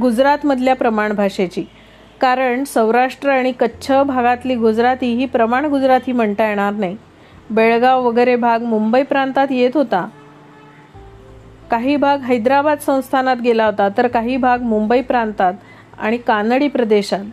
गुजरातमधल्या 0.00 0.74
प्रमाण 0.74 1.12
भाषेची. 1.12 1.64
कारण 2.20 2.64
सौराष्ट्र 2.64 3.30
आणि 3.30 3.52
कच्छ 3.52 3.92
भागातली 4.06 4.54
गुजराती 4.54 5.14
ही 5.14 5.26
प्रमाण 5.26 5.64
गुजराती 5.64 6.12
म्हणता 6.12 6.48
येणार 6.48 6.72
नाही. 6.72 6.96
बेळगाव 7.54 8.06
वगैरे 8.06 8.36
भाग 8.36 8.62
मुंबई 8.62 9.02
प्रांतात 9.02 9.46
येत 9.50 9.70
होता. 9.74 10.06
काही 11.70 11.96
भाग 11.96 12.20
हैदराबाद 12.20 12.78
संस्थानात 12.78 13.36
गेला 13.36 13.66
होता 13.66 13.88
तर 13.88 14.06
काही 14.06 14.36
भाग 14.36 14.62
मुंबई 14.62 15.00
प्रांतात 15.00 15.54
आणि 15.98 16.16
कानडी 16.16 16.68
प्रदेशात. 16.68 17.24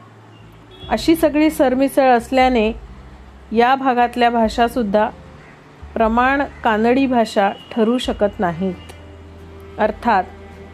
अशी 0.90 1.16
सगळी 1.16 1.50
सरमिसळ 1.50 2.10
असल्याने 2.10 2.72
या 3.52 3.76
भागातल्या 3.76 4.30
भाषासुद्धा 4.30 5.10
प्रमाण 5.94 6.42
कानडी 6.64 7.06
भाषा 7.06 7.50
ठरू 7.72 7.98
शकत 7.98 8.40
नाहीत. 8.40 9.80
अर्थात 9.80 10.24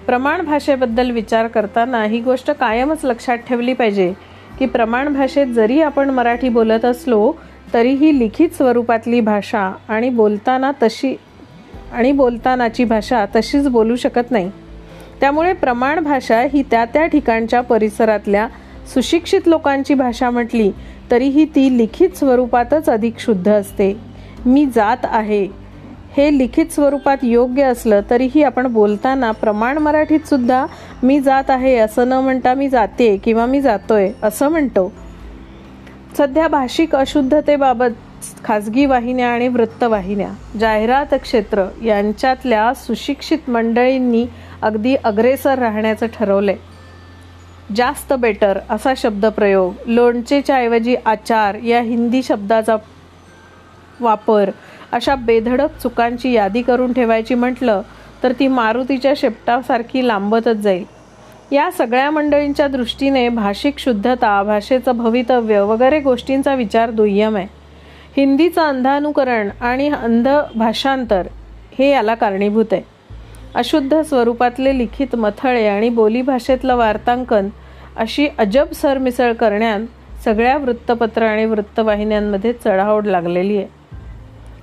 प्रमाण 0.06 0.42
भाषेबद्दल 0.42 1.12
विचार 1.12 1.48
करताना 1.48 2.04
ही 2.04 2.20
गोष्ट 2.20 2.52
कायमच 2.52 3.06
लक्षात 3.06 3.38
ठेवली 3.38 3.74
पाहिजे 3.74 4.14
की 4.60 4.66
प्रमाण 4.66 5.14
भाषेत 5.14 5.48
जरी 5.48 5.82
आपण 5.82 6.10
मराठी 6.10 6.50
बोलत 6.50 6.86
असलो 6.86 7.34
तरीही 7.74 8.20
लिखित 8.20 8.50
स्वरूपातली 8.50 9.22
भाषा 9.22 9.72
आणि 9.88 10.10
बोलताना 10.10 10.72
तशी 10.84 11.16
आणि 11.94 12.12
बोलतानाची 12.12 12.84
भाषा 12.84 13.26
तशीच 13.36 13.68
बोलू 13.68 13.96
शकत 13.96 14.32
नाही. 14.32 14.52
त्यामुळे 15.20 15.54
प्रमाण 15.54 16.00
भाषा 16.00 16.42
ही 16.42 16.64
त्या 16.72 16.86
त्या 16.86 17.06
ठिकाणच्या 17.06 17.62
परिसरातल्या 17.62 18.48
सुशिक्षित 18.94 19.42
लोकांची 19.46 19.94
भाषा 19.94 20.30
म्हटली 20.30 20.72
तरीही 21.12 21.46
ती 21.46 21.78
लिखित 21.78 22.10
स्वरूपातच 22.10 22.90
अधिक 22.90 23.20
शुद्ध 23.20 23.52
असते. 23.52 23.98
मी 24.46 24.66
जात 24.66 24.98
आहे. 25.04 25.66
हे 26.18 26.38
लिखित 26.38 26.66
स्वरूपात 26.66 27.18
योग्य 27.24 27.64
असलं 27.64 28.02
तरीही 28.10 28.44
आपण 28.44 28.68
बोलताना 28.68 29.32
प्रमाण 29.32 29.78
मराठीत 29.78 30.20
सुद्धा 30.20 30.66
मी 31.04 31.20
जात 31.20 31.50
आहे 31.50 31.76
असं 31.76 32.08
न 32.08 32.14
म्हणता 32.14 32.54
मी 32.54 32.70
जाते 32.70 33.18
किंवा 33.18 33.46
मी 33.46 33.62
जातोय 33.62 34.12
असं 34.24 34.50
म्हणतो. 34.50 34.92
सध्या 36.18 36.48
भाषिक 36.48 36.96
अशुद्धतेबाबत 36.96 37.92
खाजगी 38.44 38.86
वाहिन्या 38.86 39.30
आणि 39.30 39.48
वृत्तवाहिन्या 39.48 40.30
जाहिरात 40.60 41.14
क्षेत्र 41.14 41.66
यांच्यातल्या 41.84 42.74
सुशिक्षित 42.74 43.50
मंडळींनी 43.50 44.26
अगदी 44.62 44.96
अग्रेसर 44.96 45.60
राहण्याचं 45.60 46.06
ठरवलंय. 46.14 46.56
जास्त 47.76 48.14
बेटर 48.14 48.60
असा 48.70 48.94
शब्दप्रयोग 48.98 49.74
लोणचेच्या 49.88 50.56
ऐवजी 50.56 50.96
आचार 51.06 51.56
या 51.56 51.82
हिंदी 51.82 52.24
शब्दाचा 52.24 52.76
वापर 54.00 54.50
अशा 54.92 55.16
बेधडक 55.16 55.78
चुकांची 55.78 56.32
यादी 56.32 56.62
करून 56.62 56.94
ठेवायची 56.94 57.34
म्हटलं 57.34 57.82
तर 58.24 58.32
ती 58.32 58.48
मारुतीच्या 58.48 59.14
शेपटासारखी 59.18 60.08
लांबतच 60.08 60.58
जाईल. 60.58 60.95
या 61.52 61.72
सगळ्या 61.72 62.12
मंडळींच्या 62.12 62.68
दृष्टीने 62.68 63.30
भाषिक 63.30 63.80
शुद्धता 63.80 64.44
भाषेचं 64.44 64.98
भवितव्य 64.98 65.60
वगैरे 65.60 66.00
गोष्टींचा 66.00 66.56
विचार 66.56 66.92
दुय्यम 66.92 67.36
आहे. 67.36 67.48
हिंदीचं 68.18 68.62
अंधानुकरण 68.62 69.50
आणि 69.62 69.90
अंध 69.90 70.28
भाषांतर 70.56 71.28
हे 71.80 71.90
याला 71.90 72.16
कारणीभूत 72.16 72.66
आहे. 72.72 72.82
अशुद्ध 73.56 74.02
स्वरूपातले 74.02 74.78
लिखित 74.78 75.16
मथळे 75.16 75.68
आणि 75.68 75.90
बोलीभाषेतलं 75.90 76.76
वार्तांकन 76.76 77.50
अशी 77.98 78.28
अजब 78.38 78.72
सरमिसळ 78.72 79.34
करण्यात 79.34 79.80
सगळ्या 80.24 80.58
वृत्तपत्र 80.58 81.24
आणि 81.24 81.46
वृत्तवाहिन्यांमध्ये 81.46 82.54
चढाओढ 82.54 83.06
लागलेली 83.06 83.58
आहे. 83.58 83.68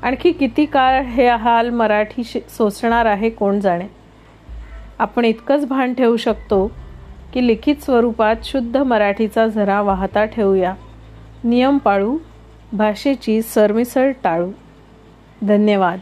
आणखी 0.02 0.32
किती 0.32 0.64
काळ 0.64 1.02
हे 1.02 1.28
हाल 1.28 1.70
मराठी 1.70 2.24
सोसणार 2.24 3.06
आहे 3.06 3.30
कोण 3.30 3.60
जाणे? 3.60 3.84
आपण 5.02 5.24
इतकंच 5.24 5.66
भान 5.66 5.94
ठेवू 5.94 6.16
शकतो 6.16 6.70
की 7.32 7.46
लिखित 7.46 7.76
स्वरूपात 7.82 8.36
शुद्ध 8.44 8.76
मराठीचा 8.76 9.46
झरा 9.46 9.80
वाहता 9.80 10.24
ठेवूया. 10.24 10.74
नियम 11.44 11.78
पाळू 11.78 12.18
भाषेची 12.72 13.42
सरमिसळ 13.42 14.12
टाळू. 14.24 14.50
धन्यवाद. 15.42 15.98